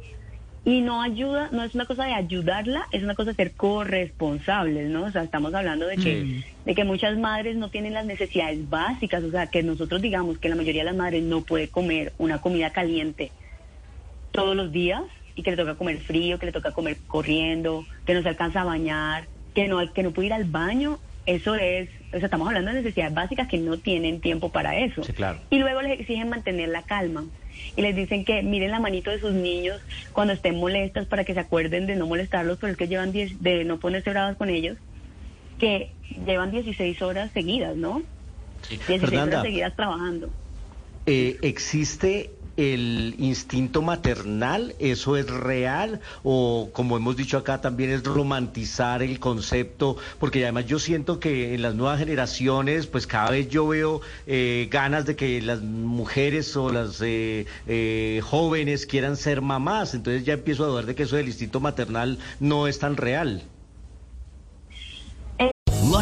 Y 0.66 0.80
no 0.80 1.00
ayuda, 1.00 1.48
no 1.52 1.62
es 1.62 1.76
una 1.76 1.86
cosa 1.86 2.06
de 2.06 2.12
ayudarla, 2.12 2.88
es 2.90 3.04
una 3.04 3.14
cosa 3.14 3.30
de 3.30 3.36
ser 3.36 3.52
corresponsables, 3.52 4.90
¿no? 4.90 5.04
O 5.04 5.10
sea, 5.12 5.22
estamos 5.22 5.54
hablando 5.54 5.86
de 5.86 5.96
que, 5.96 6.42
de 6.64 6.74
que 6.74 6.82
muchas 6.82 7.16
madres 7.16 7.56
no 7.56 7.70
tienen 7.70 7.94
las 7.94 8.04
necesidades 8.04 8.68
básicas, 8.68 9.22
o 9.22 9.30
sea, 9.30 9.46
que 9.46 9.62
nosotros 9.62 10.02
digamos 10.02 10.38
que 10.38 10.48
la 10.48 10.56
mayoría 10.56 10.82
de 10.82 10.90
las 10.90 10.96
madres 10.96 11.22
no 11.22 11.42
puede 11.42 11.68
comer 11.68 12.12
una 12.18 12.40
comida 12.40 12.70
caliente 12.70 13.30
todos 14.32 14.56
los 14.56 14.72
días 14.72 15.02
y 15.36 15.44
que 15.44 15.52
le 15.52 15.56
toca 15.56 15.76
comer 15.76 15.98
frío, 15.98 16.40
que 16.40 16.46
le 16.46 16.52
toca 16.52 16.72
comer 16.72 16.96
corriendo, 17.06 17.86
que 18.04 18.14
no 18.14 18.22
se 18.22 18.28
alcanza 18.28 18.62
a 18.62 18.64
bañar, 18.64 19.28
que 19.54 19.68
no, 19.68 19.92
que 19.92 20.02
no 20.02 20.10
puede 20.10 20.26
ir 20.26 20.32
al 20.32 20.46
baño, 20.46 20.98
eso 21.26 21.56
es, 21.56 21.88
o 22.08 22.18
sea, 22.18 22.26
estamos 22.26 22.46
hablando 22.48 22.72
de 22.72 22.78
necesidades 22.78 23.12
básicas 23.12 23.48
que 23.48 23.58
no 23.58 23.78
tienen 23.78 24.20
tiempo 24.20 24.50
para 24.50 24.78
eso. 24.78 25.02
Sí, 25.02 25.12
claro. 25.12 25.38
Y 25.50 25.58
luego 25.58 25.82
les 25.82 26.00
exigen 26.00 26.28
mantener 26.28 26.68
la 26.68 26.82
calma. 26.82 27.24
Y 27.76 27.82
les 27.82 27.94
dicen 27.94 28.24
que 28.24 28.42
miren 28.42 28.70
la 28.70 28.80
manito 28.80 29.10
de 29.10 29.20
sus 29.20 29.32
niños 29.32 29.80
cuando 30.12 30.32
estén 30.32 30.56
molestas 30.56 31.06
para 31.06 31.24
que 31.24 31.34
se 31.34 31.40
acuerden 31.40 31.86
de 31.86 31.96
no 31.96 32.06
molestarlos, 32.06 32.58
pero 32.58 32.72
es 32.72 32.78
que 32.78 32.88
llevan 32.88 33.12
10, 33.12 33.42
de 33.42 33.64
no 33.64 33.78
ponerse 33.78 34.10
bravas 34.10 34.36
con 34.36 34.48
ellos, 34.48 34.76
que 35.58 35.92
llevan 36.26 36.50
16 36.50 37.02
horas 37.02 37.30
seguidas, 37.32 37.76
¿no? 37.76 38.02
Sí. 38.62 38.76
16 38.76 39.00
Fernanda, 39.00 39.38
horas 39.38 39.42
seguidas 39.42 39.76
trabajando. 39.76 40.30
eh, 41.06 41.38
¿existe 41.42 42.30
el 42.56 43.14
instinto 43.18 43.82
maternal? 43.82 44.74
¿Eso 44.78 45.16
es 45.16 45.28
real? 45.28 46.00
O 46.22 46.70
como 46.72 46.96
hemos 46.96 47.16
dicho 47.16 47.38
acá, 47.38 47.60
también 47.60 47.90
es 47.90 48.04
romantizar 48.04 49.02
el 49.02 49.20
concepto, 49.20 49.96
porque 50.18 50.42
además 50.42 50.66
yo 50.66 50.78
siento 50.78 51.20
que 51.20 51.54
en 51.54 51.62
las 51.62 51.74
nuevas 51.74 51.98
generaciones, 51.98 52.86
pues 52.86 53.06
cada 53.06 53.30
vez 53.30 53.48
yo 53.48 53.66
veo 53.68 54.00
eh, 54.26 54.68
ganas 54.70 55.06
de 55.06 55.16
que 55.16 55.40
las 55.42 55.60
mujeres 55.62 56.56
o 56.56 56.70
las 56.70 57.00
eh, 57.02 57.46
eh, 57.66 58.20
jóvenes 58.24 58.86
quieran 58.86 59.16
ser 59.16 59.40
mamás, 59.40 59.94
entonces 59.94 60.24
ya 60.24 60.34
empiezo 60.34 60.64
a 60.64 60.68
dudar 60.68 60.86
de 60.86 60.94
que 60.94 61.04
eso 61.04 61.16
del 61.16 61.26
instinto 61.26 61.60
maternal 61.60 62.18
no 62.40 62.66
es 62.66 62.78
tan 62.78 62.96
real. 62.96 63.42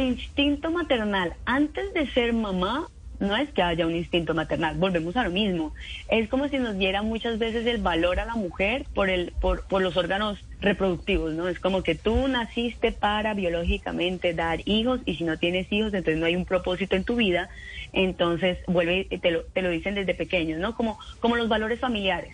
Instinto 0.00 0.70
maternal, 0.70 1.34
antes 1.44 1.92
de 1.92 2.06
ser 2.12 2.32
mamá, 2.32 2.88
no 3.18 3.36
es 3.36 3.50
que 3.50 3.62
haya 3.62 3.86
un 3.86 3.94
instinto 3.94 4.32
maternal, 4.32 4.76
volvemos 4.78 5.14
a 5.14 5.24
lo 5.24 5.30
mismo. 5.30 5.74
Es 6.08 6.26
como 6.30 6.48
si 6.48 6.58
nos 6.58 6.78
diera 6.78 7.02
muchas 7.02 7.38
veces 7.38 7.66
el 7.66 7.82
valor 7.82 8.18
a 8.18 8.24
la 8.24 8.34
mujer 8.34 8.86
por, 8.94 9.10
el, 9.10 9.32
por, 9.42 9.66
por 9.66 9.82
los 9.82 9.98
órganos 9.98 10.38
reproductivos, 10.62 11.34
¿no? 11.34 11.48
Es 11.48 11.60
como 11.60 11.82
que 11.82 11.94
tú 11.94 12.28
naciste 12.28 12.92
para 12.92 13.34
biológicamente 13.34 14.32
dar 14.32 14.60
hijos 14.64 15.00
y 15.04 15.16
si 15.16 15.24
no 15.24 15.38
tienes 15.38 15.70
hijos, 15.70 15.92
entonces 15.92 16.18
no 16.18 16.24
hay 16.24 16.34
un 16.34 16.46
propósito 16.46 16.96
en 16.96 17.04
tu 17.04 17.16
vida, 17.16 17.50
entonces 17.92 18.56
vuelve 18.66 19.04
te 19.04 19.30
lo, 19.30 19.42
te 19.44 19.60
lo 19.60 19.68
dicen 19.68 19.94
desde 19.94 20.14
pequeños, 20.14 20.60
¿no? 20.60 20.74
Como, 20.74 20.98
como 21.20 21.36
los 21.36 21.48
valores 21.50 21.78
familiares. 21.78 22.32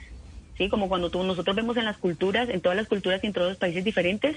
¿sí? 0.57 0.69
Como 0.69 0.89
cuando 0.89 1.11
tú, 1.11 1.23
nosotros 1.25 1.57
vemos 1.57 1.77
en 1.77 1.85
las 1.85 1.99
culturas, 1.99 2.49
en 2.49 2.61
todas 2.61 2.77
las 2.77 2.87
culturas 2.87 3.23
y 3.25 3.27
en 3.27 3.33
todos 3.33 3.49
los 3.49 3.59
países 3.59 3.85
diferentes, 3.85 4.37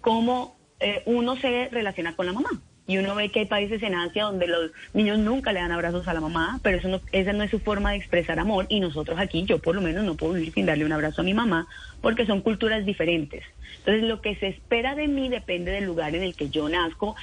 cómo 0.00 0.56
eh, 0.82 1.02
uno 1.06 1.36
se 1.36 1.68
relaciona 1.70 2.14
con 2.16 2.26
la 2.26 2.32
mamá. 2.32 2.50
Y 2.84 2.98
uno 2.98 3.14
ve 3.14 3.30
que 3.30 3.38
hay 3.38 3.46
países 3.46 3.80
en 3.84 3.94
Asia 3.94 4.24
donde 4.24 4.48
los 4.48 4.72
niños 4.92 5.16
nunca 5.16 5.52
le 5.52 5.60
dan 5.60 5.70
abrazos 5.70 6.08
a 6.08 6.14
la 6.14 6.20
mamá, 6.20 6.58
pero 6.64 6.78
eso 6.78 6.88
no, 6.88 7.00
esa 7.12 7.32
no 7.32 7.44
es 7.44 7.50
su 7.52 7.60
forma 7.60 7.92
de 7.92 7.98
expresar 7.98 8.40
amor. 8.40 8.66
Y 8.68 8.80
nosotros 8.80 9.20
aquí, 9.20 9.44
yo 9.44 9.60
por 9.60 9.76
lo 9.76 9.80
menos 9.80 10.04
no 10.04 10.16
puedo 10.16 10.32
vivir 10.32 10.52
sin 10.52 10.66
darle 10.66 10.84
un 10.84 10.92
abrazo 10.92 11.20
a 11.20 11.24
mi 11.24 11.32
mamá, 11.32 11.68
porque 12.00 12.26
son 12.26 12.40
culturas 12.40 12.84
diferentes. 12.84 13.44
Entonces, 13.78 14.02
lo 14.02 14.20
que 14.20 14.34
se 14.34 14.48
espera 14.48 14.96
de 14.96 15.06
mí 15.06 15.28
depende 15.28 15.70
del 15.70 15.84
lugar 15.84 16.16
en 16.16 16.24
el 16.24 16.34
que 16.34 16.48
yo 16.50 16.68
nazco 16.68 17.14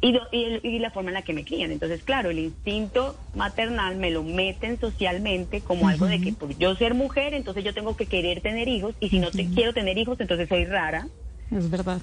y, 0.00 0.10
do- 0.12 0.26
y 0.32 0.44
el- 0.44 0.60
y 0.64 0.78
la 0.80 0.90
forma 0.90 1.10
en 1.10 1.14
la 1.14 1.22
que 1.22 1.32
me 1.32 1.44
crían. 1.44 1.70
Entonces, 1.70 2.02
claro, 2.02 2.30
el 2.30 2.40
instinto 2.40 3.20
maternal 3.34 3.94
me 3.96 4.10
lo 4.10 4.24
meten 4.24 4.80
socialmente 4.80 5.60
como 5.60 5.88
algo 5.88 6.06
de 6.06 6.20
que 6.20 6.32
por 6.32 6.58
yo 6.58 6.74
ser 6.74 6.94
mujer, 6.94 7.34
entonces 7.34 7.62
yo 7.62 7.72
tengo 7.72 7.94
que 7.96 8.06
querer 8.06 8.40
tener 8.40 8.66
hijos, 8.66 8.96
y 8.98 9.10
si 9.10 9.20
no 9.20 9.30
te 9.30 9.48
quiero 9.54 9.72
tener 9.72 9.96
hijos, 9.96 10.18
entonces 10.20 10.48
soy 10.48 10.64
rara. 10.64 11.06
Es 11.50 11.70
verdad. 11.70 12.00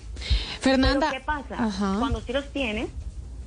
Fernanda. 0.60 1.08
Pero 1.12 1.22
¿qué 1.22 1.26
pasa? 1.26 1.64
Ajá. 1.64 1.96
Cuando 2.00 2.22
sí 2.22 2.34
los 2.34 2.52
tienes, 2.52 2.88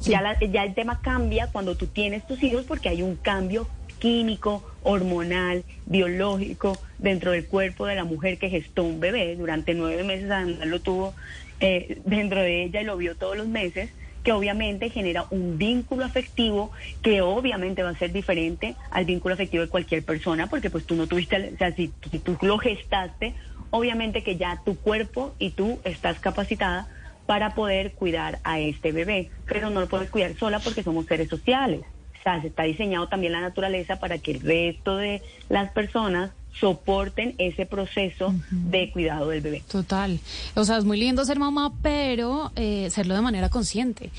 ya, 0.01 0.21
la- 0.23 0.39
ya 0.39 0.65
el 0.65 0.75
tema 0.75 1.01
cambia 1.01 1.49
cuando 1.49 1.77
tú 1.77 1.87
tienes 1.87 2.27
tus 2.27 2.43
hijos 2.43 2.65
porque 2.67 2.89
hay 2.89 3.03
un 3.03 3.17
cambio 3.17 3.67
químico, 3.99 4.65
hormonal, 4.85 5.65
biológico 5.87 6.79
dentro 6.99 7.33
del 7.33 7.47
cuerpo 7.47 7.87
de 7.87 7.97
la 7.97 8.05
mujer 8.05 8.39
que 8.39 8.49
gestó 8.49 8.85
un 8.85 9.01
bebé. 9.01 9.35
Durante 9.37 9.75
nueve 9.75 10.05
meses 10.05 10.31
además 10.31 10.67
lo 10.69 10.81
tuvo 10.81 11.15
eh, 11.61 12.01
dentro 12.05 12.41
de 12.41 12.65
ella 12.65 12.81
y 12.81 12.85
lo 12.85 12.97
vio 12.97 13.17
todos 13.17 13.37
los 13.37 13.49
meses 13.49 13.91
que 14.23 14.33
obviamente 14.33 14.91
genera 14.91 15.25
un 15.31 15.59
vínculo 15.59 16.05
afectivo 16.05 16.71
que 17.03 17.23
obviamente 17.23 17.83
va 17.83 17.91
a 17.91 17.99
ser 17.99 18.13
diferente 18.13 18.77
al 18.91 19.05
vínculo 19.05 19.35
afectivo 19.35 19.63
de 19.65 19.69
cualquier 19.71 20.05
persona 20.05 20.49
porque 20.49 20.71
pues 20.71 20.85
tú 20.87 20.95
no 20.97 21.07
tuviste, 21.07 21.53
o 21.55 21.57
sea, 21.57 21.75
si, 21.75 21.93
si 22.11 22.19
tú 22.19 22.37
lo 22.43 22.59
gestaste, 22.59 23.35
obviamente 23.71 24.23
que 24.23 24.37
ya 24.37 24.61
tu 24.65 24.77
cuerpo 24.77 25.35
y 25.39 25.51
tú 25.51 25.79
estás 25.85 26.19
capacitada 26.19 26.89
para 27.27 27.55
poder 27.55 27.93
cuidar 27.93 28.39
a 28.45 28.59
este 28.59 28.93
bebé, 28.93 29.31
pero 29.47 29.71
no 29.71 29.81
lo 29.81 29.89
puedes 29.89 30.11
cuidar 30.11 30.35
sola 30.39 30.61
porque 30.61 30.83
somos 30.83 31.07
seres 31.07 31.29
sociales. 31.29 31.83
O 32.19 32.23
sea, 32.23 32.41
se 32.41 32.49
está 32.49 32.65
diseñado 32.65 33.09
también 33.09 33.33
la 33.33 33.41
naturaleza 33.41 34.01
para 34.01 34.19
que 34.19 34.33
el 34.33 34.41
resto 34.41 34.97
de 34.97 35.23
las 35.49 35.71
personas 35.73 36.31
soporten 36.59 37.35
ese 37.39 37.67
proceso 37.67 38.35
de 38.51 38.91
cuidado 38.91 39.29
del 39.29 39.41
bebé. 39.41 39.63
Total. 39.71 40.19
O 40.55 40.65
sea, 40.65 40.79
es 40.79 40.85
muy 40.85 40.99
lindo 40.99 41.25
ser 41.25 41.39
mamá, 41.39 41.73
pero 41.83 42.51
eh, 42.57 42.87
hacerlo 42.87 43.15
de 43.15 43.21
manera 43.21 43.49
consciente. 43.49 44.11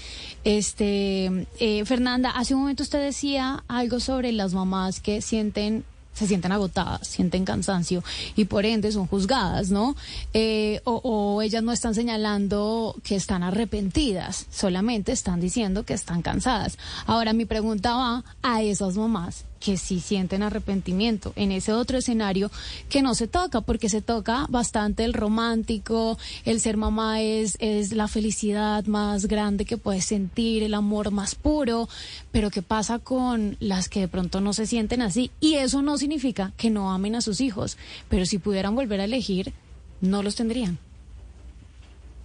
Este, 0.44 1.48
eh, 1.60 1.84
Fernanda, 1.86 2.30
hace 2.32 2.54
un 2.54 2.62
momento 2.62 2.84
usted 2.84 3.04
decía 3.04 3.64
algo 3.68 4.00
sobre 4.00 4.32
las 4.32 4.54
mamás 4.54 5.00
que 5.00 5.22
sienten 5.22 5.84
se 6.20 6.28
sienten 6.28 6.52
agotadas, 6.52 7.08
sienten 7.08 7.46
cansancio 7.46 8.04
y 8.36 8.46
por 8.46 8.66
ende 8.66 8.92
son 8.92 9.08
juzgadas, 9.08 9.72
¿no? 9.72 9.96
Eh, 10.34 10.82
o, 10.84 11.00
o 11.04 11.42
ellas 11.42 11.64
no 11.64 11.72
están 11.72 11.96
señalando 11.96 12.96
que 13.04 13.16
están 13.16 13.42
arrepentidas, 13.42 14.46
solamente 14.52 15.14
están 15.14 15.40
diciendo 15.40 15.86
que 15.86 15.94
están 15.94 16.22
cansadas. 16.22 16.78
Ahora 17.06 17.32
mi 17.32 17.46
pregunta 17.46 17.96
va 17.96 18.24
a 18.44 18.62
esas 18.62 18.98
mamás 18.98 19.46
que 19.60 19.78
sí 19.78 20.00
sienten 20.00 20.44
arrepentimiento 20.44 21.34
en 21.36 21.52
ese 21.52 21.74
otro 21.74 21.98
escenario 21.98 22.50
que 22.90 23.02
no 23.02 23.16
se 23.16 23.28
toca, 23.28 23.62
porque 23.62 23.90
se 23.90 24.02
toca 24.02 24.46
bastante 24.50 25.04
el 25.04 25.14
romántico, 25.14 26.18
el 26.46 26.62
ser 26.62 26.78
mamá 26.78 27.22
es, 27.22 27.58
es 27.60 27.92
la 27.92 28.08
felicidad 28.08 28.86
más 28.86 29.26
grande 29.28 29.66
que 29.66 29.78
puedes 29.78 30.06
sentir, 30.06 30.64
el 30.64 30.74
amor 30.74 31.12
más 31.12 31.36
puro, 31.36 31.90
pero 32.32 32.50
¿qué 32.50 32.62
pasa 32.62 33.00
con 33.00 33.58
las 33.60 33.90
que 33.90 34.02
de 34.02 34.08
pronto 34.08 34.42
no 34.42 34.54
se 34.54 34.66
sienten 34.66 35.02
así? 35.02 35.32
Y 35.40 35.56
eso 35.56 35.82
no 35.82 35.98
significa 35.98 36.54
que 36.58 36.70
no 36.70 36.92
amen 36.92 37.16
a 37.16 37.22
sus 37.22 37.42
hijos, 37.42 37.78
pero 38.10 38.26
si 38.26 38.38
pudieran 38.38 38.76
volver 38.76 39.02
a 39.02 39.06
elegir, 39.06 39.54
no 40.02 40.24
los 40.24 40.36
tendrían. 40.36 40.78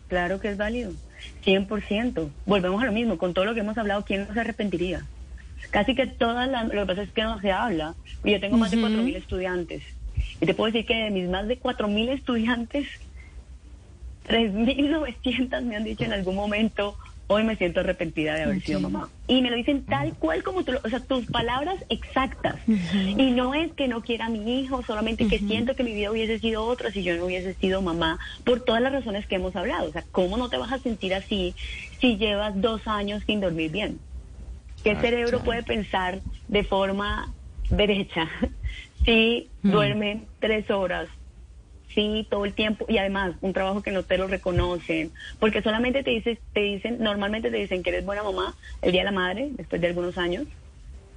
Claro 0.09 0.41
que 0.41 0.51
es 0.51 0.57
válido, 0.57 0.93
100%. 1.45 2.31
Volvemos 2.47 2.83
a 2.83 2.87
lo 2.87 2.93
mismo, 2.93 3.19
con 3.19 3.35
todo 3.35 3.45
lo 3.45 3.55
que 3.55 3.61
hemos 3.61 3.77
hablado, 3.79 4.05
¿quién 4.05 4.27
no 4.29 4.35
se 4.35 4.41
arrepentiría? 4.41 5.07
Casi 5.71 5.95
que 5.95 6.07
todas 6.07 6.49
las, 6.49 6.65
lo 6.73 6.83
que 6.83 6.87
pasa 6.87 7.03
es 7.03 7.13
que 7.13 7.23
no 7.23 7.41
se 7.41 7.53
habla. 7.53 7.95
Y 8.25 8.33
Yo 8.33 8.41
tengo 8.41 8.57
más 8.57 8.71
de 8.71 8.77
4.000 8.81 9.17
estudiantes. 9.17 9.83
Y 10.41 10.47
te 10.47 10.55
puedo 10.55 10.71
decir 10.73 10.87
que 10.87 10.95
de 10.95 11.11
mis 11.11 11.29
más 11.29 11.47
de 11.49 11.59
4.000 11.59 12.09
estudiantes, 12.11 12.87
3.900 14.27 15.63
me 15.63 15.77
han 15.77 15.85
dicho 15.85 16.05
en 16.05 16.13
algún 16.13 16.35
momento, 16.37 16.97
hoy 17.27 17.45
me 17.45 17.57
siento 17.57 17.81
arrepentida 17.81 18.35
de 18.35 18.43
haber 18.45 18.63
sido 18.63 18.81
mamá. 18.81 19.11
Y 19.27 19.43
me 19.43 19.51
lo 19.51 19.57
dicen 19.57 19.85
tal 19.87 20.15
cual 20.15 20.43
como 20.43 20.65
tú, 20.65 20.73
lo- 20.73 20.81
o 20.85 20.89
sea, 20.89 21.01
tus 21.01 21.27
palabras 21.27 21.77
exactas. 21.89 22.57
Y 23.19 23.31
no 23.33 23.55
es 23.55 23.73
que 23.73 23.89
no 23.89 24.03
quiera 24.03 24.27
a 24.27 24.29
mi 24.31 24.61
hijo, 24.61 24.83
solamente 24.85 25.27
que 25.27 25.39
siento 25.49 25.77
que 25.77 25.83
mi 25.85 25.93
vida 25.95 26.11
hubiese 26.11 26.39
sido 26.39 26.65
otra 26.65 26.91
si 26.91 27.03
yo 27.03 27.17
no 27.17 27.27
hubiese 27.27 27.55
sido 27.55 27.83
mamá, 27.83 28.19
por 28.45 28.61
todas 28.65 28.81
las 28.83 28.93
razones 28.93 29.27
que 29.27 29.37
hemos 29.37 29.55
hablado. 29.57 29.89
O 29.89 29.93
sea, 29.93 30.05
¿cómo 30.11 30.37
no 30.37 30.49
te 30.49 30.57
vas 30.57 30.73
a 30.73 30.79
sentir 30.79 31.15
así 31.15 31.55
si 32.01 32.17
llevas 32.17 32.61
dos 32.61 32.87
años 32.87 33.23
sin 33.27 33.41
dormir 33.41 33.71
bien? 33.71 33.99
¿Qué 34.85 34.93
Ah, 34.93 35.01
cerebro 35.01 35.43
puede 35.43 35.65
pensar 35.65 36.23
de 36.49 36.65
forma 36.65 37.35
derecha 37.71 38.31
si 39.05 39.51
duermen 39.63 40.29
tres 40.41 40.71
horas 40.71 41.09
Sí, 41.95 42.27
todo 42.31 42.45
el 42.45 42.55
tiempo 42.55 42.87
y 42.89 42.99
además 42.99 43.37
un 43.41 43.53
trabajo 43.53 43.83
que 43.83 43.93
no 43.93 44.05
te 44.05 44.19
lo 44.19 44.27
reconocen, 44.27 45.13
porque 45.39 45.63
solamente 45.63 46.03
te 46.03 46.11
dices, 46.11 46.41
te 46.53 46.61
dicen, 46.61 46.99
normalmente 47.01 47.51
te 47.53 47.57
dicen 47.59 47.83
que 47.85 47.91
eres 47.91 48.05
buena 48.05 48.25
mamá 48.25 48.57
el 48.83 48.93
día 48.93 49.03
de 49.03 49.07
la 49.07 49.13
madre, 49.13 49.51
después 49.53 49.81
de 49.81 49.89
algunos 49.89 50.19
años, 50.19 50.47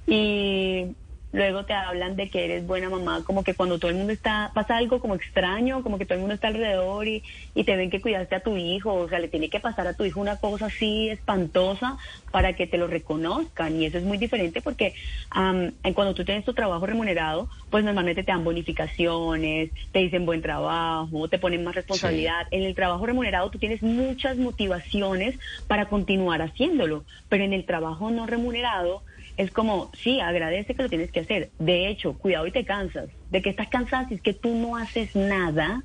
y 0.06 0.96
luego 1.32 1.64
te 1.64 1.74
hablan 1.74 2.16
de 2.16 2.30
que 2.30 2.44
eres 2.44 2.66
buena 2.66 2.88
mamá, 2.88 3.22
como 3.24 3.44
que 3.44 3.54
cuando 3.54 3.78
todo 3.78 3.90
el 3.90 3.96
mundo 3.96 4.12
está, 4.12 4.50
pasa 4.54 4.76
algo 4.76 5.00
como 5.00 5.14
extraño, 5.14 5.82
como 5.82 5.98
que 5.98 6.06
todo 6.06 6.14
el 6.14 6.20
mundo 6.20 6.34
está 6.34 6.48
alrededor 6.48 7.06
y, 7.06 7.22
y 7.54 7.64
te 7.64 7.76
ven 7.76 7.90
que 7.90 8.00
cuidaste 8.00 8.34
a 8.34 8.40
tu 8.40 8.56
hijo, 8.56 8.94
o 8.94 9.08
sea, 9.08 9.18
le 9.18 9.28
tiene 9.28 9.50
que 9.50 9.60
pasar 9.60 9.86
a 9.86 9.94
tu 9.94 10.04
hijo 10.04 10.20
una 10.20 10.36
cosa 10.36 10.66
así 10.66 11.10
espantosa 11.10 11.98
para 12.30 12.54
que 12.54 12.66
te 12.66 12.78
lo 12.78 12.86
reconozcan, 12.86 13.80
y 13.80 13.86
eso 13.86 13.98
es 13.98 14.04
muy 14.04 14.18
diferente 14.18 14.62
porque 14.62 14.94
en 15.34 15.94
cuando 15.94 16.14
tú 16.14 16.24
tienes 16.24 16.44
tu 16.44 16.54
trabajo 16.54 16.86
remunerado, 16.86 17.48
pues 17.70 17.84
normalmente 17.84 18.22
te 18.22 18.32
dan 18.32 18.44
bonificaciones, 18.44 19.70
te 19.92 19.98
dicen 19.98 20.24
buen 20.24 20.42
trabajo, 20.42 21.28
te 21.28 21.38
ponen 21.38 21.64
más 21.64 21.74
responsabilidad. 21.74 22.46
En 22.50 22.62
el 22.62 22.74
trabajo 22.74 23.04
remunerado 23.06 23.50
tú 23.50 23.58
tienes 23.58 23.82
muchas 23.82 24.36
motivaciones 24.38 25.38
para 25.66 25.86
continuar 25.86 26.42
haciéndolo, 26.42 27.04
pero 27.28 27.44
en 27.44 27.52
el 27.52 27.64
trabajo 27.64 28.10
no 28.10 28.26
remunerado 28.26 29.02
es 29.38 29.52
como, 29.52 29.90
sí, 29.94 30.20
agradece 30.20 30.74
que 30.74 30.82
lo 30.82 30.88
tienes 30.88 31.12
que 31.12 31.20
hacer. 31.20 31.50
De 31.58 31.88
hecho, 31.88 32.18
cuidado 32.18 32.46
y 32.48 32.50
te 32.50 32.64
cansas. 32.64 33.08
De 33.30 33.40
que 33.40 33.50
estás 33.50 33.68
cansada 33.68 34.08
si 34.08 34.14
es 34.14 34.20
que 34.20 34.34
tú 34.34 34.54
no 34.54 34.76
haces 34.76 35.14
nada, 35.14 35.84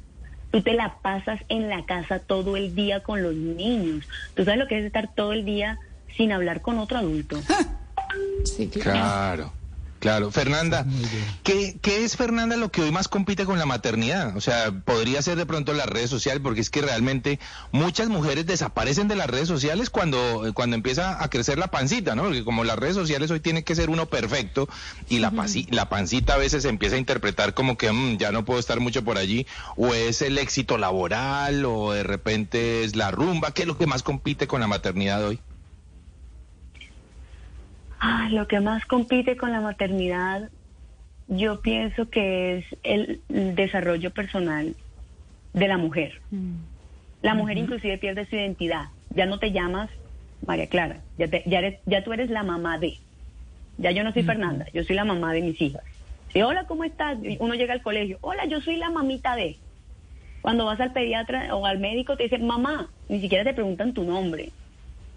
tú 0.51 0.62
te 0.62 0.74
la 0.74 0.98
pasas 1.01 1.39
en 1.50 1.69
la 1.69 1.86
casa 1.86 2.17
todo 2.17 2.57
el 2.57 2.74
día 2.74 3.01
con 3.01 3.22
los 3.22 3.36
niños. 3.36 4.07
Tú 4.33 4.43
sabes 4.43 4.60
lo 4.60 4.67
que 4.67 4.79
es 4.79 4.86
estar 4.86 5.13
todo 5.13 5.33
el 5.33 5.45
día 5.45 5.77
sin 6.17 6.31
hablar 6.31 6.62
con 6.62 6.79
otro 6.79 6.98
adulto. 6.98 7.39
Sí, 8.43 8.67
claro. 8.67 8.91
Claro, 8.91 9.53
claro. 10.03 10.31
Fernanda, 10.31 10.86
¿qué, 11.43 11.77
¿qué 11.81 12.03
es 12.03 12.17
Fernanda 12.17 12.57
lo 12.57 12.69
que 12.69 12.81
hoy 12.81 12.91
más 12.91 13.07
compite 13.07 13.45
con 13.45 13.57
la 13.57 13.65
maternidad? 13.65 14.36
O 14.36 14.41
sea, 14.41 14.72
podría 14.83 15.22
ser 15.22 15.38
de 15.38 15.45
pronto 15.45 15.72
las 15.74 15.86
redes 15.88 16.10
sociales, 16.10 16.41
porque 16.43 16.60
es 16.60 16.69
que 16.69 16.81
realmente 16.81 17.39
muchas 17.72 18.10
mujeres 18.10 18.45
desaparecen 18.45 19.07
de 19.07 19.15
las 19.15 19.27
redes 19.27 19.48
sociales 19.48 19.89
cuando, 19.89 20.51
cuando 20.53 20.75
empieza 20.75 21.24
a 21.24 21.29
crecer 21.29 21.57
la 21.57 21.67
pancita, 21.67 22.15
¿no? 22.15 22.24
Porque 22.24 22.43
como 22.43 22.65
las 22.65 22.77
redes 22.77 22.95
sociales 22.95 23.31
hoy 23.31 23.39
tiene 23.39 23.63
que 23.63 23.75
ser 23.75 23.89
uno 23.89 24.05
perfecto 24.07 24.67
y 25.07 25.19
la, 25.19 25.31
pasi- 25.31 25.67
la 25.72 25.88
pancita 25.88 26.33
a 26.33 26.38
veces 26.38 26.63
se 26.63 26.69
empieza 26.69 26.95
a 26.98 27.00
interpretar 27.00 27.53
como 27.53 27.77
que 27.77 27.89
"Mm, 27.91 28.17
ya 28.17 28.31
no 28.33 28.43
puedo 28.43 28.60
estar 28.60 28.81
mucho 28.81 29.05
por 29.05 29.17
allí, 29.17 29.48
o 29.77 29.93
es 29.93 30.22
el 30.22 30.38
éxito 30.38 30.77
laboral, 30.77 31.63
o 31.63 31.93
de 31.93 32.03
repente 32.03 32.83
es 32.83 32.98
la 32.98 33.10
rumba, 33.10 33.51
¿qué 33.51 33.62
es 33.62 33.67
lo 33.69 33.77
que 33.77 33.88
más 33.88 34.03
compite 34.03 34.48
con 34.48 34.60
la 34.60 34.67
maternidad 34.67 35.24
hoy? 35.25 35.39
Ah, 38.05 38.27
lo 38.29 38.50
que 38.50 38.60
más 38.60 38.86
compite 38.86 39.38
con 39.38 39.53
la 39.53 39.62
maternidad, 39.62 40.50
yo 41.27 41.62
pienso 41.62 42.10
que 42.10 42.57
es 42.57 42.65
el, 42.83 43.22
desarrollo 43.29 44.12
personal 44.12 44.75
de 45.53 45.67
la 45.69 45.77
mujer. 45.77 46.22
La 47.22 47.33
mujer 47.33 47.57
inclusive 47.57 47.98
pierde 48.00 48.25
su 48.25 48.36
identidad. 48.36 48.88
Ya 49.12 49.25
no 49.25 49.39
te 49.39 49.53
llamas 49.53 49.89
María 50.45 50.67
Clara, 50.67 51.01
ya, 51.17 51.29
te- 51.29 51.43
ya, 51.45 51.60
eres- 51.60 51.79
ya 51.86 52.03
tú 52.03 52.12
eres 52.12 52.29
la 52.29 52.43
mamá 52.43 52.77
de. 52.77 52.98
Ya 53.77 53.91
yo 53.91 54.03
no 54.03 54.12
soy 54.12 54.24
Fernanda, 54.24 54.65
yo 54.74 54.83
soy 54.83 54.98
la 54.98 55.05
mamá 55.05 55.31
de 55.31 55.41
mis 55.41 55.62
hijas. 55.62 55.83
Y 56.33 56.41
hola, 56.41 56.65
¿cómo 56.65 56.83
estás? 56.83 57.17
Uno 57.39 57.53
llega 57.53 57.72
al 57.74 57.83
colegio, 57.83 58.17
hola, 58.22 58.45
yo 58.48 58.60
soy 58.60 58.75
la 58.75 58.89
mamita 58.89 59.38
de. 59.38 59.60
Cuando 60.41 60.65
vas 60.65 60.81
al 60.81 60.91
pediatra 60.91 61.55
o 61.55 61.65
al 61.65 61.79
médico 61.79 62.17
te 62.17 62.24
dicen 62.24 62.45
mamá, 62.45 62.89
ni 63.07 63.22
siquiera 63.22 63.45
te 63.45 63.53
preguntan 63.53 63.93
tu 63.93 64.03
nombre. 64.03 64.51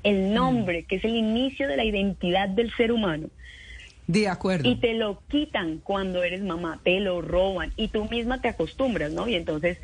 El 0.06 0.32
nombre, 0.32 0.84
que 0.84 0.96
es 0.96 1.04
el 1.04 1.16
inicio 1.16 1.68
de 1.68 1.76
la 1.76 1.84
identidad 1.84 2.48
del 2.48 2.72
ser 2.74 2.92
humano. 2.92 3.28
De 4.06 4.28
acuerdo. 4.28 4.68
Y 4.68 4.76
te 4.76 4.94
lo 4.94 5.20
quitan 5.28 5.78
cuando 5.78 6.22
eres 6.22 6.40
mamá, 6.40 6.78
te 6.84 7.00
lo 7.00 7.20
roban 7.22 7.72
y 7.76 7.88
tú 7.88 8.04
misma 8.04 8.40
te 8.40 8.48
acostumbras, 8.48 9.10
¿no? 9.10 9.26
Y 9.26 9.34
entonces, 9.34 9.78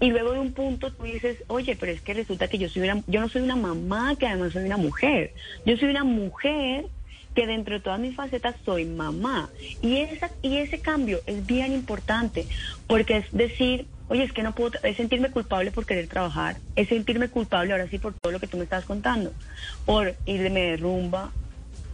y 0.00 0.10
luego 0.10 0.32
de 0.32 0.40
un 0.40 0.52
punto 0.52 0.92
tú 0.92 1.04
dices, 1.04 1.44
oye, 1.46 1.76
pero 1.78 1.92
es 1.92 2.00
que 2.00 2.12
resulta 2.12 2.48
que 2.48 2.58
yo 2.58 2.68
soy 2.68 2.82
una, 2.82 3.02
yo 3.06 3.20
no 3.20 3.28
soy 3.28 3.42
una 3.42 3.54
mamá, 3.54 4.16
que 4.18 4.26
además 4.26 4.52
soy 4.52 4.64
una 4.64 4.78
mujer. 4.78 5.32
Yo 5.64 5.76
soy 5.76 5.90
una 5.90 6.02
mujer 6.02 6.86
que 7.36 7.46
dentro 7.46 7.74
de 7.74 7.80
todas 7.80 8.00
mis 8.00 8.16
facetas 8.16 8.56
soy 8.64 8.84
mamá. 8.84 9.48
Y, 9.80 9.98
esa, 9.98 10.30
y 10.42 10.56
ese 10.56 10.80
cambio 10.80 11.20
es 11.26 11.46
bien 11.46 11.72
importante, 11.72 12.46
porque 12.88 13.18
es 13.18 13.26
decir, 13.30 13.86
oye, 14.12 14.24
es 14.24 14.32
que 14.32 14.42
no 14.42 14.54
puedo, 14.54 14.78
es 14.82 14.98
sentirme 14.98 15.30
culpable 15.30 15.70
por 15.70 15.86
querer 15.86 16.06
trabajar, 16.06 16.58
es 16.76 16.88
sentirme 16.88 17.28
culpable 17.28 17.72
ahora 17.72 17.88
sí 17.88 17.98
por 17.98 18.12
todo 18.12 18.30
lo 18.30 18.40
que 18.40 18.46
tú 18.46 18.58
me 18.58 18.64
estás 18.64 18.84
contando, 18.84 19.32
por 19.86 20.14
irme 20.26 20.60
de 20.60 20.76
rumba, 20.76 21.32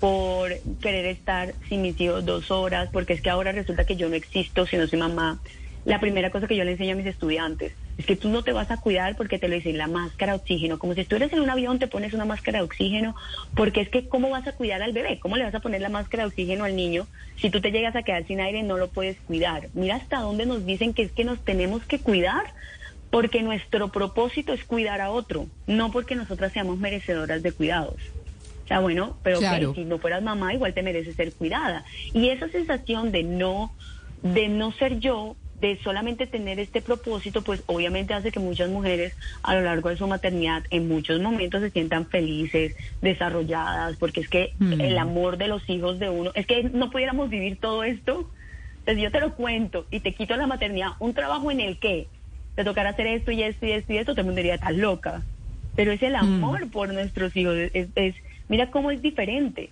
por 0.01 0.51
querer 0.83 1.07
estar 1.07 1.55
sin 1.69 1.83
mis 1.83 2.01
hijos 2.01 2.25
dos 2.25 2.51
horas, 2.51 2.89
porque 2.93 3.13
es 3.13 3.21
que 3.21 3.31
ahora 3.31 3.53
resulta 3.53 3.85
que 3.85 3.95
yo 3.95 4.09
no 4.09 4.17
existo 4.17 4.67
si 4.67 4.77
no 4.77 4.89
soy 4.89 4.99
mamá. 4.99 5.39
La 5.85 6.01
primera 6.01 6.31
cosa 6.31 6.49
que 6.49 6.57
yo 6.57 6.65
le 6.65 6.73
enseño 6.73 6.95
a 6.95 6.97
mis 6.97 7.07
estudiantes 7.07 7.73
es 7.99 8.07
que 8.07 8.15
tú 8.17 8.29
no 8.29 8.45
te 8.45 8.53
vas 8.53 8.71
a 8.71 8.77
cuidar 8.77 9.17
porque 9.17 9.39
te 9.41 9.49
lo 9.49 9.57
dicen 9.57 9.77
la 9.77 9.89
máscara 9.89 10.33
de 10.33 10.39
oxígeno, 10.39 10.79
como 10.79 10.95
si 10.95 11.05
tú 11.05 11.17
eres 11.17 11.33
en 11.33 11.41
un 11.41 11.51
avión 11.51 11.81
te 11.81 11.89
pones 11.89 12.15
una 12.15 12.25
máscara 12.25 12.61
de 12.61 12.65
oxígeno, 12.65 13.17
porque 13.55 13.81
es 13.81 13.89
que 13.89 14.09
cómo 14.09 14.31
vas 14.31 14.47
a 14.47 14.53
cuidar 14.53 14.83
al 14.83 14.93
bebé, 14.93 15.19
cómo 15.19 15.37
le 15.37 15.45
vas 15.45 15.55
a 15.55 15.61
poner 15.61 15.81
la 15.81 15.89
máscara 15.89 16.23
de 16.23 16.29
oxígeno 16.29 16.65
al 16.65 16.77
niño 16.77 17.09
si 17.37 17.51
tú 17.51 17.61
te 17.61 17.73
llegas 17.73 17.97
a 17.97 18.03
quedar 18.05 18.25
sin 18.27 18.41
aire 18.41 18.63
no 18.63 18.79
lo 18.79 18.89
puedes 18.89 19.19
cuidar. 19.21 19.69
Mira 19.75 19.97
hasta 19.97 20.21
dónde 20.21 20.47
nos 20.47 20.65
dicen 20.65 20.95
que 20.95 21.03
es 21.03 21.13
que 21.13 21.25
nos 21.25 21.45
tenemos 21.45 21.85
que 21.85 21.99
cuidar 21.99 22.45
porque 23.11 23.43
nuestro 23.43 23.89
propósito 23.89 24.53
es 24.53 24.63
cuidar 24.65 25.01
a 25.01 25.11
otro, 25.11 25.47
no 25.67 25.91
porque 25.91 26.15
nosotras 26.15 26.53
seamos 26.53 26.79
merecedoras 26.79 27.43
de 27.43 27.53
cuidados. 27.53 27.97
O 28.65 28.69
sea, 28.69 28.81
bueno, 28.81 29.17
pero 29.23 29.39
ok, 29.39 29.43
Claro. 29.45 29.75
si 29.75 29.85
no 29.85 29.99
fueras 29.99 30.23
mamá, 30.23 30.53
igual 30.55 30.75
te 30.75 30.83
mereces 30.83 31.17
ser 31.17 31.33
cuidada. 31.33 31.85
Y 32.13 32.29
esa 32.29 32.49
sensación 32.49 33.11
de 33.11 33.23
no, 33.23 33.73
de 34.23 34.49
no 34.49 34.73
ser 34.73 35.01
yo, 35.01 35.37
de 35.61 35.77
solamente 35.83 36.27
tener 36.27 36.61
este 36.61 36.83
propósito, 36.83 37.43
pues 37.43 37.63
obviamente 37.67 38.15
hace 38.15 38.31
que 38.31 38.39
muchas 38.39 38.71
mujeres 38.71 39.15
a 39.43 39.55
lo 39.57 39.63
largo 39.63 39.89
de 39.89 39.97
su 39.97 40.07
maternidad 40.07 40.63
en 40.71 40.87
muchos 40.89 41.21
momentos 41.21 41.61
se 41.61 41.71
sientan 41.71 42.07
felices, 42.07 42.75
desarrolladas, 43.01 43.97
porque 43.97 44.21
es 44.21 44.29
que 44.29 44.55
Mm. 44.59 44.81
el 44.81 44.99
amor 44.99 45.37
de 45.37 45.49
los 45.49 45.69
hijos 45.69 45.99
de 45.99 46.09
uno, 46.11 46.31
es 46.35 46.47
que 46.47 46.63
no 46.65 46.91
pudiéramos 46.91 47.29
vivir 47.29 47.59
todo 47.59 47.83
esto. 47.83 48.31
Entonces 48.81 49.03
yo 49.03 49.11
te 49.11 49.21
lo 49.21 49.35
cuento 49.35 49.87
y 49.91 50.01
te 50.01 50.15
quito 50.15 50.37
la 50.37 50.47
maternidad, 50.47 50.91
un 51.01 51.13
trabajo 51.13 51.51
en 51.51 51.61
el 51.61 51.79
que 51.79 52.09
te 52.55 52.65
tocará 52.65 52.91
hacer 52.91 53.07
esto 53.09 53.31
y 53.33 53.43
esto 53.43 53.67
y 53.67 53.73
esto 53.73 53.93
y 53.93 53.99
esto, 53.99 54.15
mundo 54.17 54.35
diría, 54.37 54.55
estás 54.55 54.75
loca. 54.75 55.25
Pero 55.75 55.93
es 55.93 56.03
el 56.03 56.15
amor 56.17 56.71
por 56.71 56.93
nuestros 56.93 57.35
hijos, 57.37 57.55
es, 57.73 57.89
es- 57.95 58.17
mira 58.49 58.71
cómo 58.71 58.91
es 58.91 59.03
diferente. 59.03 59.71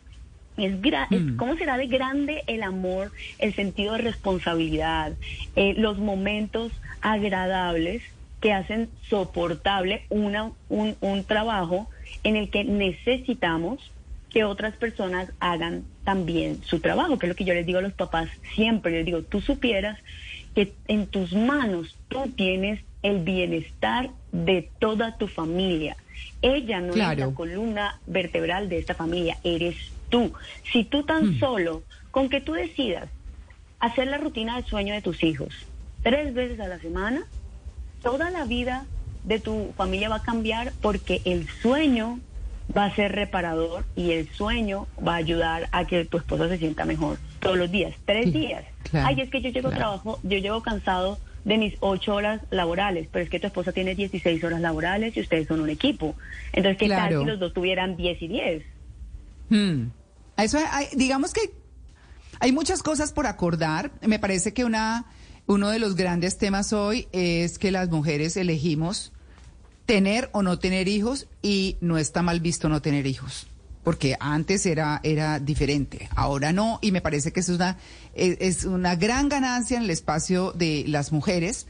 Es, 0.57 0.81
gra- 0.81 1.07
Mm. 1.11 1.37
¿Cómo 1.37 1.57
será 1.57 1.77
de 1.77 1.87
grande 1.87 2.43
el 2.47 2.63
amor, 2.63 3.13
el 3.39 3.55
sentido 3.55 3.93
de 3.93 3.99
responsabilidad, 3.99 5.13
eh, 5.55 5.75
los 5.77 5.99
momentos 5.99 6.73
agradables 7.03 8.03
que 8.41 8.53
hacen 8.53 8.89
soportable 9.09 10.03
una, 10.09 10.53
un, 10.69 10.97
un 11.01 11.25
trabajo 11.25 11.89
en 12.23 12.37
el 12.37 12.51
que 12.51 12.65
necesitamos 12.65 13.91
que 14.31 14.45
otras 14.45 14.77
personas 14.77 15.31
hagan 15.41 15.85
también 16.05 16.63
su 16.63 16.81
trabajo, 16.81 17.19
que 17.19 17.27
es 17.27 17.29
lo 17.31 17.37
que 17.37 17.45
yo 17.45 17.55
les 17.55 17.65
digo 17.67 17.79
a 17.79 17.83
los 17.83 17.95
papás 17.95 18.29
siempre, 18.55 18.93
les 18.93 19.07
digo, 19.07 19.23
tú 19.23 19.41
supieras 19.41 19.99
que 20.55 20.73
en 20.89 21.07
tus 21.07 21.33
manos 21.33 21.97
tú 22.09 22.31
tienes 22.37 22.81
el 23.03 23.21
bienestar 23.21 24.11
de 24.33 24.69
toda 24.79 25.17
tu 25.17 25.27
familia. 25.29 25.97
Ella 26.43 26.81
no 26.81 26.93
es 26.93 26.99
la 26.99 27.35
columna 27.35 27.99
vertebral 28.07 28.69
de 28.69 28.79
esta 28.79 28.95
familia, 28.95 29.39
eres 29.45 29.77
tú. 30.09 30.33
Si 30.73 30.85
tú 30.85 31.03
tan 31.05 31.39
solo, 31.39 31.83
con 32.11 32.29
que 32.29 32.41
tú 32.41 32.53
decidas 32.55 33.09
hacer 33.81 34.07
la 34.09 34.19
rutina 34.19 34.57
de 34.57 34.67
sueño 34.67 34.95
de 34.95 35.03
tus 35.03 35.23
hijos 35.23 35.55
tres 36.03 36.33
veces 36.35 36.61
a 36.61 36.69
la 36.69 36.79
semana, 36.79 37.25
toda 38.03 38.31
la 38.31 38.45
vida 38.45 38.87
de 39.25 39.41
tu 39.41 39.73
familia 39.77 40.09
va 40.09 40.17
a 40.17 40.23
cambiar 40.23 40.73
porque 40.81 41.21
el 41.25 41.49
sueño 41.49 42.21
va 42.77 42.85
a 42.87 42.95
ser 42.95 43.13
reparador 43.13 43.85
y 43.97 44.13
el 44.13 44.29
sueño 44.29 44.87
va 45.05 45.15
a 45.15 45.17
ayudar 45.17 45.69
a 45.73 45.85
que 45.87 46.05
tu 46.05 46.19
esposa 46.19 46.49
se 46.49 46.59
sienta 46.59 46.85
mejor 46.85 47.19
todos 47.41 47.57
los 47.59 47.71
días, 47.71 47.95
tres 48.05 48.27
Sí, 48.27 48.31
días. 48.33 48.65
claro, 48.91 49.09
Ay, 49.09 49.21
es 49.21 49.31
que 49.31 49.41
yo 49.41 49.51
llego 49.51 49.69
claro. 49.71 49.77
trabajo, 49.77 50.19
yo 50.23 50.39
llego 50.39 50.63
cansado 50.63 51.19
de 51.45 51.59
mis 51.59 51.75
ocho 51.81 52.15
horas 52.15 52.41
laborales, 52.51 53.09
pero 53.11 53.23
es 53.25 53.31
que 53.31 53.39
tu 53.41 53.47
esposa 53.49 53.73
tiene 53.73 53.95
16 53.95 54.43
horas 54.45 54.61
laborales 54.61 55.17
y 55.17 55.21
ustedes 55.21 55.47
son 55.49 55.61
un 55.61 55.71
equipo. 55.71 56.17
Entonces, 56.53 56.79
¿qué 56.79 56.87
Claro. 56.87 57.11
tal 57.17 57.21
si 57.21 57.27
los 57.27 57.39
dos 57.41 57.53
tuvieran 57.53 57.97
10 57.97 58.21
y 58.23 58.29
10? 58.29 58.63
Hmm. 59.49 59.89
Eso 60.37 60.59
hay- 60.71 60.89
digamos 60.95 61.33
que 61.33 61.53
hay 62.41 62.53
muchas 62.53 62.83
cosas 62.83 63.13
por 63.13 63.27
acordar. 63.27 63.93
Me 64.03 64.19
parece 64.19 64.53
que 64.53 64.65
una 64.65 65.07
uno 65.47 65.71
de 65.71 65.79
los 65.79 65.95
grandes 65.95 66.39
temas 66.39 66.73
hoy 66.73 67.07
es 67.13 67.59
que 67.59 67.71
las 67.71 67.89
mujeres 67.89 68.37
elegimos 68.37 69.13
tener 69.87 70.29
o 70.33 70.43
no 70.43 70.59
tener 70.59 70.89
hijos 70.89 71.29
y 71.43 71.77
no 71.81 71.99
está 71.99 72.23
mal 72.23 72.41
visto 72.41 72.69
no 72.69 72.83
tener 72.83 73.07
hijos. 73.07 73.47
Porque 73.85 74.17
antes 74.19 74.67
era, 74.67 74.99
era 75.05 75.39
diferente, 75.39 76.09
ahora 76.17 76.53
no, 76.53 76.81
y 76.83 76.91
me 76.91 77.01
parece 77.01 77.33
que 77.33 77.39
es 77.39 77.49
una, 77.49 77.79
es, 78.15 78.65
una 78.65 78.97
gran 78.97 79.29
ganancia 79.29 79.77
en 79.77 79.85
el 79.85 79.91
espacio 79.91 80.51
de 80.51 80.85
las 80.89 81.13
mujeres. 81.13 81.69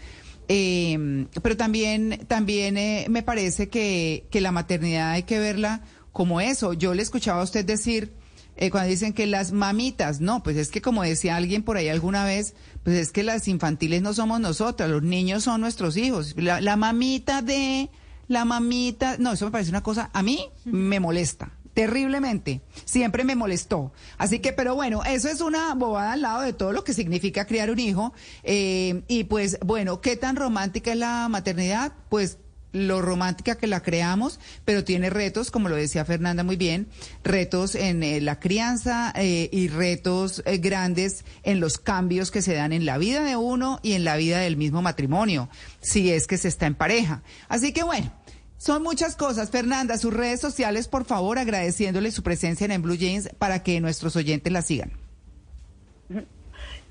Eh, 0.48 1.26
pero 1.42 1.58
también, 1.58 2.24
también 2.26 2.78
eh, 2.78 3.06
me 3.10 3.22
parece 3.22 3.68
que, 3.68 4.24
que 4.30 4.40
la 4.40 4.50
maternidad 4.52 5.10
hay 5.10 5.24
que 5.24 5.38
verla 5.38 5.82
como 6.12 6.40
eso. 6.40 6.72
Yo 6.72 6.94
le 6.94 7.02
escuchaba 7.02 7.42
a 7.42 7.44
usted 7.44 7.66
decir, 7.66 8.14
eh, 8.56 8.70
cuando 8.70 8.90
dicen 8.90 9.12
que 9.12 9.26
las 9.26 9.52
mamitas, 9.52 10.20
no, 10.20 10.42
pues 10.42 10.56
es 10.56 10.70
que 10.70 10.80
como 10.82 11.02
decía 11.02 11.36
alguien 11.36 11.62
por 11.62 11.76
ahí 11.76 11.88
alguna 11.88 12.24
vez, 12.24 12.54
pues 12.82 12.96
es 12.96 13.12
que 13.12 13.22
las 13.22 13.48
infantiles 13.48 14.02
no 14.02 14.14
somos 14.14 14.40
nosotras, 14.40 14.88
los 14.88 15.02
niños 15.02 15.44
son 15.44 15.60
nuestros 15.60 15.96
hijos. 15.96 16.34
La, 16.36 16.60
la 16.60 16.76
mamita 16.76 17.42
de, 17.42 17.90
la 18.28 18.44
mamita, 18.44 19.16
no, 19.18 19.32
eso 19.32 19.44
me 19.46 19.50
parece 19.50 19.70
una 19.70 19.82
cosa, 19.82 20.10
a 20.12 20.22
mí 20.22 20.48
me 20.64 21.00
molesta. 21.00 21.52
Terriblemente, 21.74 22.62
siempre 22.86 23.22
me 23.22 23.36
molestó. 23.36 23.92
Así 24.16 24.38
que, 24.38 24.54
pero 24.54 24.74
bueno, 24.74 25.04
eso 25.04 25.28
es 25.28 25.42
una 25.42 25.74
bobada 25.74 26.12
al 26.12 26.22
lado 26.22 26.40
de 26.40 26.54
todo 26.54 26.72
lo 26.72 26.84
que 26.84 26.94
significa 26.94 27.44
criar 27.44 27.70
un 27.70 27.78
hijo. 27.78 28.14
Eh, 28.44 29.02
y 29.08 29.24
pues, 29.24 29.58
bueno, 29.62 30.00
¿qué 30.00 30.16
tan 30.16 30.36
romántica 30.36 30.92
es 30.92 30.96
la 30.96 31.28
maternidad? 31.28 31.92
Pues 32.08 32.38
lo 32.76 33.00
romántica 33.00 33.56
que 33.56 33.66
la 33.66 33.82
creamos, 33.82 34.38
pero 34.64 34.84
tiene 34.84 35.10
retos, 35.10 35.50
como 35.50 35.68
lo 35.68 35.76
decía 35.76 36.04
Fernanda 36.04 36.42
muy 36.42 36.56
bien, 36.56 36.88
retos 37.24 37.74
en 37.74 38.02
eh, 38.02 38.20
la 38.20 38.38
crianza 38.38 39.12
eh, 39.16 39.48
y 39.50 39.68
retos 39.68 40.42
eh, 40.44 40.58
grandes 40.58 41.24
en 41.42 41.60
los 41.60 41.78
cambios 41.78 42.30
que 42.30 42.42
se 42.42 42.54
dan 42.54 42.72
en 42.72 42.84
la 42.84 42.98
vida 42.98 43.22
de 43.22 43.36
uno 43.36 43.80
y 43.82 43.92
en 43.92 44.04
la 44.04 44.16
vida 44.16 44.40
del 44.40 44.56
mismo 44.56 44.82
matrimonio, 44.82 45.48
si 45.80 46.10
es 46.10 46.26
que 46.26 46.38
se 46.38 46.48
está 46.48 46.66
en 46.66 46.74
pareja. 46.74 47.22
Así 47.48 47.72
que 47.72 47.82
bueno. 47.82 48.12
Son 48.58 48.82
muchas 48.82 49.16
cosas. 49.16 49.50
Fernanda, 49.50 49.98
sus 49.98 50.14
redes 50.14 50.40
sociales, 50.40 50.88
por 50.88 51.04
favor, 51.04 51.38
agradeciéndole 51.38 52.10
su 52.10 52.22
presencia 52.22 52.66
en, 52.66 52.80
Blue 52.80 52.96
Jeans 52.96 53.28
para 53.38 53.62
que 53.62 53.82
nuestros 53.82 54.16
oyentes 54.16 54.50
la 54.50 54.62
sigan. 54.62 54.92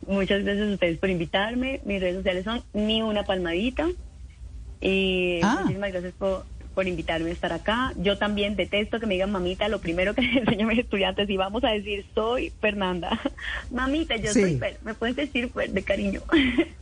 Muchas 0.08 0.43
gracias 0.43 0.69
a 0.69 0.74
ustedes 0.74 1.00
por 1.00 1.10
invitarme. 1.10 1.82
Mis 1.84 2.00
redes 2.00 2.17
sociales 2.17 2.43
son 2.43 2.63
ni 2.74 3.02
una 3.02 3.24
palmadita. 3.24 3.89
Y 4.89 5.39
Ah. 5.43 5.60
muchísimas 5.62 5.91
gracias 5.91 6.13
por, 6.13 6.45
por 6.76 6.88
invitarme 6.88 7.30
a 7.30 7.34
estar 7.34 7.52
acá. 7.54 7.93
Yo 7.98 8.17
también 8.17 8.56
detesto 8.56 9.00
que 9.00 9.06
me 9.08 9.13
digan 9.15 9.32
mamita. 9.32 9.67
Lo 9.69 9.80
primero 9.80 10.13
que 10.13 10.21
les 10.21 10.38
enseño 10.38 10.65
a 10.65 10.69
mis 10.69 10.80
estudiantes 10.80 11.30
y 11.30 11.38
vamos 11.38 11.63
a 11.63 11.69
decir 11.71 12.06
soy 12.13 12.52
Fernanda. 12.62 13.19
Mamita, 13.71 14.15
yo 14.17 14.32
Sí. 14.34 14.41
soy 14.41 14.58
Fer. 14.58 14.78
Me 14.84 14.93
puedes 14.93 15.15
decir 15.15 15.50
Fer 15.50 15.69
de 15.71 15.84
cariño. 15.84 16.21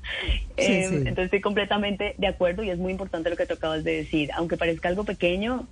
Eh, 0.58 0.86
sí. 0.88 0.96
Entonces 0.98 1.26
estoy 1.26 1.42
completamente 1.42 2.14
de 2.20 2.28
acuerdo 2.28 2.62
y 2.64 2.70
es 2.70 2.78
muy 2.78 2.92
importante 2.92 3.30
lo 3.32 3.36
que 3.36 3.46
tú 3.48 3.56
acabas 3.56 3.84
de 3.84 3.96
decir. 3.98 4.30
Aunque 4.36 4.58
parezca 4.58 4.88
algo 4.88 5.04
pequeño, 5.04 5.66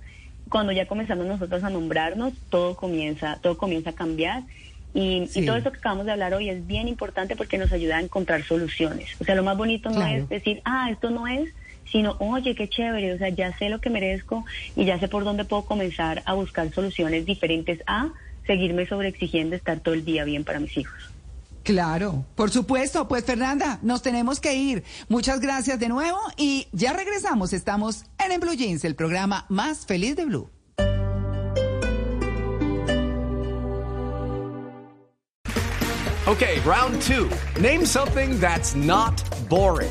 cuando 0.48 0.72
ya 0.72 0.86
comenzamos 0.86 1.24
nosotros 1.26 1.62
a 1.62 1.70
nombrarnos, 1.70 2.32
todo 2.50 2.74
comienza, 2.74 3.38
todo 3.40 3.56
comienza 3.56 3.90
a 3.90 3.92
cambiar. 3.92 4.42
Y, 4.94 5.26
Sí. 5.28 5.40
y 5.40 5.46
todo 5.46 5.56
eso 5.56 5.70
que 5.70 5.78
acabamos 5.78 6.06
de 6.06 6.12
hablar 6.12 6.34
hoy 6.34 6.48
es 6.50 6.66
bien 6.66 6.88
importante 6.88 7.36
porque 7.36 7.56
nos 7.58 7.70
ayuda 7.72 7.98
a 7.98 8.00
encontrar 8.02 8.42
soluciones. 8.42 9.08
O 9.20 9.24
sea, 9.24 9.36
lo 9.36 9.44
más 9.44 9.56
bonito 9.56 9.88
no 9.90 9.96
Claro. 9.96 10.16
es 10.24 10.28
decir, 10.28 10.60
ah, 10.64 10.88
esto 10.90 11.10
no 11.10 11.28
es, 11.28 11.48
sino, 11.90 12.16
oye, 12.18 12.54
qué 12.54 12.68
chévere, 12.68 13.14
o 13.14 13.18
sea, 13.18 13.28
ya 13.28 13.56
sé 13.58 13.68
lo 13.68 13.80
que 13.80 13.90
merezco 13.90 14.44
y 14.76 14.84
ya 14.84 14.98
sé 14.98 15.08
por 15.08 15.24
dónde 15.24 15.44
puedo 15.44 15.64
comenzar 15.64 16.22
a 16.24 16.34
buscar 16.34 16.72
soluciones 16.72 17.26
diferentes 17.26 17.80
a 17.86 18.10
seguirme 18.46 18.86
sobreexigiendo 18.86 19.56
estar 19.56 19.80
todo 19.80 19.94
el 19.94 20.04
día 20.04 20.24
bien 20.24 20.44
para 20.44 20.60
mis 20.60 20.76
hijos. 20.76 21.12
Claro, 21.62 22.24
por 22.34 22.50
supuesto. 22.50 23.06
Pues 23.06 23.24
Fernanda, 23.24 23.78
nos 23.82 24.02
tenemos 24.02 24.40
que 24.40 24.54
ir. 24.54 24.82
Muchas 25.08 25.40
gracias 25.40 25.78
de 25.78 25.88
nuevo 25.88 26.18
y 26.36 26.66
ya 26.72 26.92
regresamos. 26.92 27.52
Estamos 27.52 28.04
en, 28.18 28.32
en 28.32 28.40
Blue 28.40 28.54
Jeans, 28.54 28.84
el 28.84 28.94
programa 28.94 29.46
más 29.48 29.86
feliz 29.86 30.16
de 30.16 30.24
Blue. 30.24 30.50
Okay, 36.24 36.60
round 36.60 37.02
two. 37.02 37.28
Name 37.60 37.84
something 37.84 38.38
that's 38.38 38.74
not 38.74 39.22
boring. 39.48 39.90